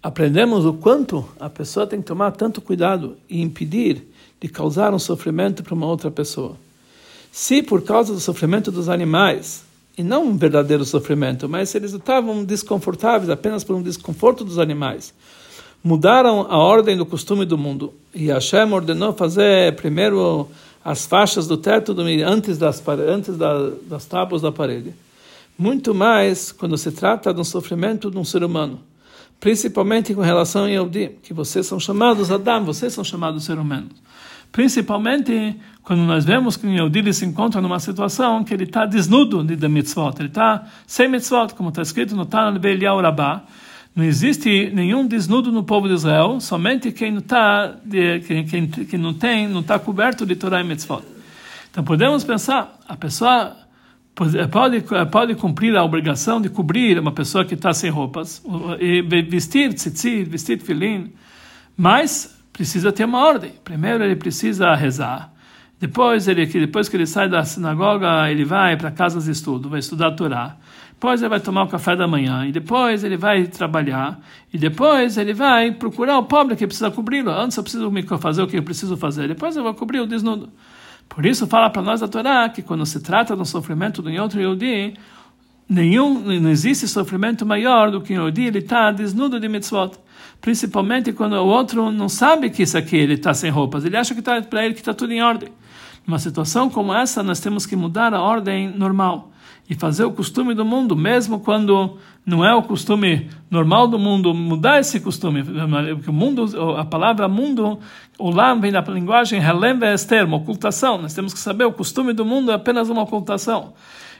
aprendemos 0.04 0.66
o 0.66 0.74
quanto 0.74 1.26
a 1.40 1.48
pessoa 1.48 1.86
tem 1.86 1.98
que 1.98 2.04
tomar 2.04 2.32
tanto 2.32 2.60
cuidado 2.60 3.16
e 3.26 3.40
impedir 3.40 4.06
de 4.38 4.48
causar 4.48 4.92
um 4.92 4.98
sofrimento 4.98 5.62
para 5.62 5.72
uma 5.72 5.86
outra 5.86 6.10
pessoa. 6.10 6.58
Se 7.32 7.62
por 7.62 7.80
causa 7.80 8.12
do 8.12 8.20
sofrimento 8.20 8.70
dos 8.70 8.90
animais, 8.90 9.64
e 9.96 10.02
não 10.02 10.26
um 10.26 10.36
verdadeiro 10.36 10.84
sofrimento, 10.84 11.48
mas 11.48 11.70
se 11.70 11.78
eles 11.78 11.94
estavam 11.94 12.44
desconfortáveis 12.44 13.30
apenas 13.30 13.64
por 13.64 13.74
um 13.76 13.82
desconforto 13.82 14.44
dos 14.44 14.58
animais, 14.58 15.14
mudaram 15.82 16.46
a 16.50 16.58
ordem 16.58 16.98
do 16.98 17.06
costume 17.06 17.46
do 17.46 17.56
mundo, 17.56 17.94
e 18.14 18.26
Hashem 18.26 18.74
ordenou 18.74 19.14
fazer 19.14 19.74
primeiro 19.74 20.50
as 20.84 21.06
faixas 21.06 21.46
do 21.46 21.56
teto 21.56 21.94
do, 21.94 22.02
antes, 22.02 22.58
das, 22.58 22.82
antes 23.08 23.38
da, 23.38 23.70
das 23.88 24.04
tábuas 24.04 24.42
da 24.42 24.52
parede. 24.52 24.92
Muito 25.56 25.94
mais 25.94 26.52
quando 26.52 26.76
se 26.76 26.92
trata 26.92 27.32
de 27.32 27.40
um 27.40 27.44
sofrimento 27.44 28.10
de 28.10 28.18
um 28.18 28.24
ser 28.24 28.44
humano 28.44 28.80
principalmente 29.40 30.14
com 30.14 30.20
relação 30.20 30.64
a 30.64 30.68
Yehudi, 30.68 31.18
que 31.22 31.34
vocês 31.34 31.66
são 31.66 31.78
chamados 31.78 32.30
Adam, 32.30 32.64
vocês 32.64 32.92
são 32.92 33.04
chamados 33.04 33.44
ser 33.44 33.58
humanos. 33.58 33.92
Principalmente 34.50 35.56
quando 35.82 36.00
nós 36.00 36.24
vemos 36.24 36.56
que 36.56 36.66
o 36.66 36.70
Yehudi 36.70 37.12
se 37.12 37.26
encontra 37.26 37.60
numa 37.60 37.78
situação 37.78 38.42
que 38.42 38.54
ele 38.54 38.64
está 38.64 38.86
desnudo 38.86 39.44
de 39.44 39.68
mitzvot, 39.68 40.14
ele 40.18 40.28
está 40.28 40.64
sem 40.86 41.08
mitzvot, 41.08 41.54
como 41.54 41.68
está 41.68 41.82
escrito 41.82 42.16
no 42.16 42.24
Tanakh 42.24 42.58
Belial 42.58 43.00
Rabbah, 43.00 43.42
Não 43.94 44.02
existe 44.02 44.70
nenhum 44.74 45.06
desnudo 45.06 45.52
no 45.52 45.62
povo 45.62 45.86
de 45.86 45.94
Israel, 45.94 46.40
somente 46.40 46.90
quem 46.90 47.12
não 47.12 47.18
está, 47.18 47.76
quem, 48.26 48.44
quem, 48.44 48.66
quem 48.66 48.98
não 48.98 49.14
tem, 49.14 49.46
não 49.46 49.60
está 49.60 49.78
coberto 49.78 50.24
de 50.26 50.34
Torah 50.34 50.60
e 50.60 50.64
Mitzvot. 50.64 51.04
Então 51.70 51.84
podemos 51.84 52.24
pensar, 52.24 52.78
a 52.88 52.96
pessoa 52.96 53.56
pode 54.50 54.84
pode 55.10 55.34
cumprir 55.34 55.76
a 55.76 55.82
obrigação 55.82 56.40
de 56.40 56.48
cobrir 56.48 56.98
uma 56.98 57.12
pessoa 57.12 57.44
que 57.44 57.54
está 57.54 57.72
sem 57.74 57.90
roupas 57.90 58.42
e 58.78 59.02
vestir 59.02 59.72
tzitzit, 59.74 60.24
vestir 60.24 60.60
filim, 60.60 61.12
mas 61.76 62.38
precisa 62.52 62.92
ter 62.92 63.04
uma 63.04 63.18
ordem. 63.18 63.52
Primeiro 63.64 64.04
ele 64.04 64.16
precisa 64.16 64.74
rezar. 64.74 65.32
Depois 65.80 66.28
ele 66.28 66.46
depois 66.46 66.88
que 66.88 66.96
ele 66.96 67.06
sai 67.06 67.28
da 67.28 67.44
sinagoga 67.44 68.30
ele 68.30 68.44
vai 68.44 68.76
para 68.76 68.90
casas 68.90 69.24
de 69.24 69.32
estudo, 69.32 69.68
vai 69.68 69.80
estudar 69.80 70.08
a 70.08 70.12
Torá 70.12 70.56
depois 71.04 71.20
ele 71.20 71.28
vai 71.28 71.40
tomar 71.40 71.64
o 71.64 71.68
café 71.68 71.94
da 71.94 72.08
manhã, 72.08 72.46
e 72.46 72.50
depois 72.50 73.04
ele 73.04 73.18
vai 73.18 73.46
trabalhar, 73.46 74.18
e 74.50 74.56
depois 74.56 75.18
ele 75.18 75.34
vai 75.34 75.70
procurar 75.70 76.16
o 76.16 76.22
pobre 76.22 76.56
que 76.56 76.66
precisa 76.66 76.90
cobri-lo. 76.90 77.30
Antes 77.30 77.58
eu 77.58 77.62
preciso 77.62 77.92
fazer 78.18 78.42
o 78.42 78.46
que 78.46 78.56
eu 78.56 78.62
preciso 78.62 78.96
fazer, 78.96 79.28
depois 79.28 79.54
eu 79.54 79.62
vou 79.62 79.74
cobrir 79.74 80.00
o 80.00 80.06
desnudo. 80.06 80.48
Por 81.14 81.24
isso 81.24 81.46
fala 81.46 81.70
para 81.70 81.80
nós 81.80 82.02
a 82.02 82.08
Torá 82.08 82.48
que 82.48 82.60
quando 82.60 82.84
se 82.84 83.00
trata 83.00 83.36
do 83.36 83.44
sofrimento 83.44 84.02
de 84.02 84.18
outro 84.18 84.40
Yehudi, 84.40 84.94
nenhum, 85.68 86.18
não 86.40 86.50
existe 86.50 86.88
sofrimento 86.88 87.46
maior 87.46 87.90
do 87.90 88.00
que 88.00 88.12
um 88.12 88.22
Yehudi, 88.22 88.42
ele 88.46 88.58
está 88.58 88.90
desnudo 88.90 89.38
de 89.38 89.48
mitzvot. 89.48 89.92
Principalmente 90.40 91.12
quando 91.12 91.34
o 91.34 91.46
outro 91.46 91.92
não 91.92 92.08
sabe 92.08 92.50
que 92.50 92.64
isso 92.64 92.76
aqui 92.76 92.96
ele 92.96 93.14
está 93.14 93.32
sem 93.32 93.48
roupas, 93.48 93.84
ele 93.84 93.96
acha 93.96 94.12
que 94.12 94.20
está 94.20 94.42
para 94.42 94.64
ele 94.64 94.74
que 94.74 94.80
está 94.80 94.92
tudo 94.92 95.12
em 95.12 95.22
ordem. 95.22 95.50
Numa 96.04 96.18
situação 96.18 96.68
como 96.68 96.92
essa, 96.92 97.22
nós 97.22 97.38
temos 97.38 97.64
que 97.64 97.76
mudar 97.76 98.12
a 98.12 98.20
ordem 98.20 98.68
normal 98.68 99.30
e 99.70 99.74
fazer 99.74 100.04
o 100.04 100.10
costume 100.10 100.52
do 100.52 100.64
mundo, 100.64 100.96
mesmo 100.96 101.38
quando 101.38 101.96
não 102.26 102.44
é 102.44 102.54
o 102.54 102.62
costume 102.62 103.28
normal 103.50 103.86
do 103.86 103.98
mundo, 103.98 104.32
mudar 104.32 104.80
esse 104.80 104.98
costume. 104.98 105.44
Porque 105.44 106.10
o 106.10 106.12
mundo, 106.12 106.76
a 106.78 106.84
palavra 106.84 107.28
mundo, 107.28 107.78
o 108.18 108.30
lam 108.30 108.60
vem 108.60 108.72
da 108.72 108.80
linguagem 108.80 109.42
helem 109.42 109.78
termo, 110.08 110.36
ocultação. 110.36 110.96
Nós 111.00 111.12
temos 111.12 111.34
que 111.34 111.40
saber 111.40 111.64
o 111.64 111.72
costume 111.72 112.12
do 112.12 112.24
mundo 112.24 112.50
é 112.50 112.54
apenas 112.54 112.88
uma 112.88 113.02
ocultação. 113.02 113.74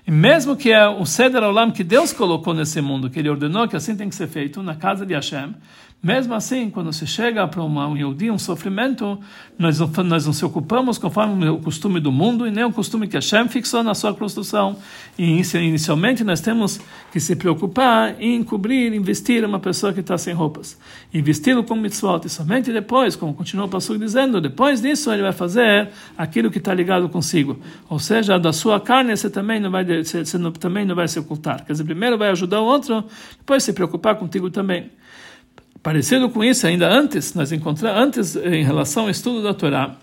E 0.07 0.11
mesmo 0.11 0.55
que 0.55 0.71
é 0.71 0.87
o 0.87 1.07
Seder 1.07 1.43
Olam 1.43 1.71
que 1.71 1.83
Deus 1.83 2.13
colocou 2.13 2.53
nesse 2.53 2.81
mundo, 2.83 3.09
que 3.09 3.19
Ele 3.19 3.31
ordenou 3.31 3.67
que 3.67 3.75
assim 3.75 3.97
tem 3.97 4.09
que 4.09 4.15
ser 4.15 4.29
feito, 4.29 4.63
na 4.63 4.75
casa 4.75 5.07
de 5.07 5.15
Hashem, 5.15 5.55
mesmo 6.05 6.35
assim, 6.35 6.69
quando 6.69 6.93
se 6.93 7.07
chega 7.07 7.49
para 7.49 7.63
um 7.63 7.97
Yehudi, 7.97 8.31
um 8.31 8.39
sofrimento, 8.39 9.19
nós 9.59 9.79
nós 10.05 10.27
não 10.27 10.35
se 10.35 10.45
ocupamos 10.45 10.99
conforme 10.99 11.49
o 11.49 11.57
costume 11.59 11.99
do 11.99 12.13
mundo 12.13 12.47
e 12.47 12.51
nem 12.51 12.63
o 12.63 12.71
costume 12.71 13.09
que 13.09 13.17
Hashem 13.17 13.49
fixou 13.49 13.83
na 13.83 13.95
sua 13.95 14.13
construção. 14.13 14.77
E 15.19 15.25
inicialmente 15.25 16.23
nós 16.23 16.43
temos 16.43 16.79
que 17.11 17.19
se 17.19 17.35
preocupar 17.35 18.21
em 18.21 18.45
cobrir, 18.45 18.93
investir 18.93 19.47
uma 19.47 19.59
pessoa 19.59 19.95
que 19.95 20.01
está 20.01 20.19
sem 20.19 20.35
roupas. 20.35 20.79
E 21.11 21.23
vesti-lo 21.23 21.65
com 21.65 21.75
mitzvot. 21.75 22.27
E 22.27 22.29
somente 22.29 22.71
depois, 22.71 23.17
como 23.17 23.33
continua 23.33 23.65
o 23.65 23.69
Passuco 23.71 23.99
dizendo, 23.99 24.43
depois 24.43 24.83
disso 24.83 25.11
ele 25.11 25.23
vai 25.23 25.33
fazer 25.33 25.89
aquilo 26.19 26.51
que 26.51 26.59
está 26.59 26.75
ligado 26.75 27.09
consigo. 27.09 27.59
Ou 27.89 27.99
seja, 27.99 28.39
da 28.39 28.53
sua 28.53 28.79
carne 28.79 29.17
você 29.17 29.31
também 29.31 29.59
não 29.59 29.71
vai, 29.71 29.87
você, 29.87 30.23
você 30.23 30.37
não, 30.37 30.53
também 30.53 30.85
não 30.85 30.95
vai 30.95 31.09
se 31.09 31.19
ocultar. 31.19 31.65
Quer 31.65 31.73
dizer, 31.73 31.85
primeiro 31.85 32.19
vai 32.19 32.29
ajudar 32.29 32.61
o 32.61 32.65
outro, 32.65 33.03
depois 33.39 33.63
se 33.63 33.73
preocupar 33.73 34.17
contigo 34.17 34.51
também. 34.51 34.91
Parecido 35.85 36.31
com 36.31 36.43
isso, 36.43 36.67
ainda 36.67 36.91
antes, 36.91 37.35
nós 37.35 37.53
encontramos, 37.53 38.01
antes, 38.01 38.37
em 38.37 38.65
relação 38.65 39.03
ao 39.03 39.11
estudo 39.11 39.43
da 39.43 39.53
Torá, 39.53 39.95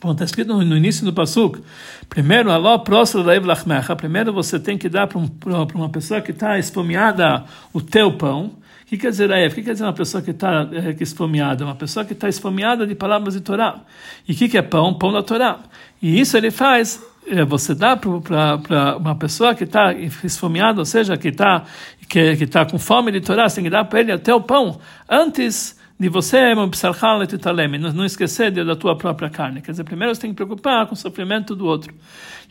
como 0.00 0.12
está 0.12 0.24
escrito 0.24 0.54
no, 0.54 0.76
início 0.76 1.04
do 1.04 1.12
Pasuk, 1.12 1.60
primeiro, 2.08 2.52
aló 2.52 2.78
próximo 2.78 3.24
da 3.24 3.34
Evlachmecha, 3.34 3.96
primeiro 3.96 4.32
você 4.32 4.60
tem 4.60 4.78
que 4.78 4.88
dar 4.88 5.08
para 5.08 5.18
um, 5.18 5.28
uma 5.74 5.88
pessoa 5.88 6.20
que 6.20 6.30
está 6.30 6.56
esfomeada 6.56 7.44
o 7.72 7.80
teu 7.80 8.12
pão. 8.12 8.52
O 8.82 8.86
que 8.86 8.96
quer 8.96 9.10
dizer 9.10 9.32
Aev? 9.32 9.50
O 9.50 9.54
que 9.56 9.62
quer 9.64 9.72
dizer 9.72 9.84
uma 9.84 9.92
pessoa 9.92 10.22
que 10.22 10.30
está 10.30 10.68
é, 10.72 11.02
esfomeada? 11.02 11.64
Uma 11.64 11.74
pessoa 11.74 12.04
que 12.06 12.12
está 12.12 12.28
esfomeada 12.28 12.86
de 12.86 12.94
palavras 12.94 13.34
de 13.34 13.40
Torá. 13.40 13.80
E 14.26 14.32
o 14.32 14.36
que, 14.36 14.48
que 14.48 14.56
é 14.56 14.62
pão? 14.62 14.94
Pão 14.94 15.12
da 15.12 15.20
Torá. 15.20 15.58
E 16.00 16.20
isso 16.20 16.36
ele 16.36 16.52
faz 16.52 17.04
você 17.46 17.74
dá 17.74 17.96
para 17.96 18.96
uma 18.96 19.14
pessoa 19.14 19.54
que 19.54 19.64
está 19.64 19.92
esfomeada, 19.92 20.80
ou 20.80 20.84
seja, 20.84 21.16
que 21.16 21.28
está 21.28 21.64
que 22.08 22.18
está 22.18 22.64
com 22.64 22.78
fome 22.78 23.12
de 23.12 23.20
Torá, 23.20 23.48
você 23.48 23.56
tem 23.56 23.64
que 23.64 23.70
dar 23.70 23.84
para 23.84 24.00
ele 24.00 24.12
até 24.12 24.34
o 24.34 24.40
pão 24.40 24.80
antes 25.08 25.78
de 26.00 26.08
você 26.08 26.54
não 26.54 28.04
esquecer 28.04 28.50
da 28.52 28.76
tua 28.76 28.96
própria 28.96 29.28
carne. 29.28 29.60
Quer 29.60 29.72
dizer, 29.72 29.84
primeiro 29.84 30.14
você 30.14 30.20
tem 30.20 30.30
que 30.30 30.36
preocupar 30.36 30.86
com 30.86 30.94
o 30.94 30.96
sofrimento 30.96 31.56
do 31.56 31.66
outro. 31.66 31.92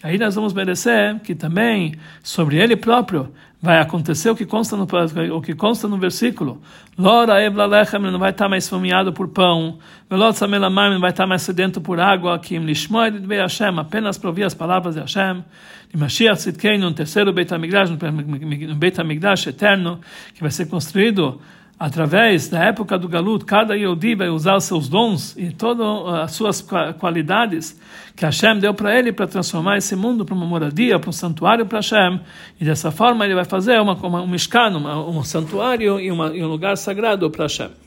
Aí 0.03 0.17
nós 0.17 0.35
vamos 0.35 0.53
merecer 0.53 1.19
que 1.21 1.33
também 1.33 1.95
sobre 2.21 2.57
ele 2.57 2.75
próprio 2.75 3.31
vai 3.61 3.79
acontecer 3.79 4.29
o 4.29 4.35
que 4.35 4.45
consta 4.45 4.77
no 4.77 4.87
o 5.35 5.41
que 5.41 5.55
consta 5.55 5.87
no 5.87 5.97
versículo. 5.97 6.61
Lora 6.97 7.43
eblalechem 7.43 7.99
não 7.99 8.19
vai 8.19 8.29
estar 8.31 8.47
mais 8.47 8.69
fomeado 8.69 9.11
por 9.11 9.27
pão. 9.29 9.79
Velot 10.09 10.37
samelamam 10.37 10.93
não 10.93 10.99
vai 10.99 11.09
estar 11.09 11.25
mais 11.25 11.41
sedento 11.41 11.81
por 11.81 11.99
água. 11.99 12.37
Kim 12.39 12.59
lishmoed 12.59 13.19
de 13.19 13.35
Hashem 13.35 13.79
apenas 13.79 14.17
para 14.17 14.29
ouvir 14.29 14.43
as 14.43 14.53
palavras 14.53 14.95
de 14.95 15.01
Hashem. 15.01 15.43
De 15.91 15.97
Mashiach 15.97 16.37
Tzidkei 16.37 16.77
no 16.77 16.93
terceiro 16.93 17.33
Beit 17.33 17.51
Hamikdash 17.51 17.89
no 17.89 18.75
Beit 18.75 18.99
Hamikdash 18.99 19.47
eterno 19.47 19.99
que 20.33 20.41
vai 20.41 20.51
ser 20.51 20.67
construído 20.67 21.41
através 21.79 22.47
da 22.47 22.63
época 22.63 22.97
do 22.97 23.07
Galut, 23.07 23.45
cada 23.45 23.75
Yehudi 23.75 24.15
vai 24.15 24.29
usar 24.29 24.59
seus 24.59 24.89
dons 24.89 25.35
e 25.37 25.51
todas 25.51 25.85
as 26.23 26.31
suas 26.31 26.67
qualidades 26.99 27.79
que 28.15 28.25
Hashem 28.25 28.59
deu 28.59 28.73
para 28.73 28.97
ele 28.97 29.11
para 29.11 29.27
transformar 29.27 29.77
esse 29.77 29.95
mundo 29.95 30.25
para 30.25 30.33
uma 30.33 30.45
moradia, 30.45 30.97
para 30.99 31.09
um 31.09 31.13
santuário 31.13 31.65
para 31.65 31.79
Hashem. 31.79 32.19
E 32.59 32.65
dessa 32.65 32.91
forma 32.91 33.25
ele 33.25 33.35
vai 33.35 33.45
fazer 33.45 33.79
uma, 33.79 33.93
uma, 33.93 34.21
um 34.21 34.27
mishkan, 34.27 34.75
um 34.75 35.23
santuário 35.23 35.99
e, 35.99 36.11
uma, 36.11 36.35
e 36.35 36.43
um 36.43 36.47
lugar 36.47 36.75
sagrado 36.77 37.29
para 37.29 37.45
Hashem. 37.45 37.86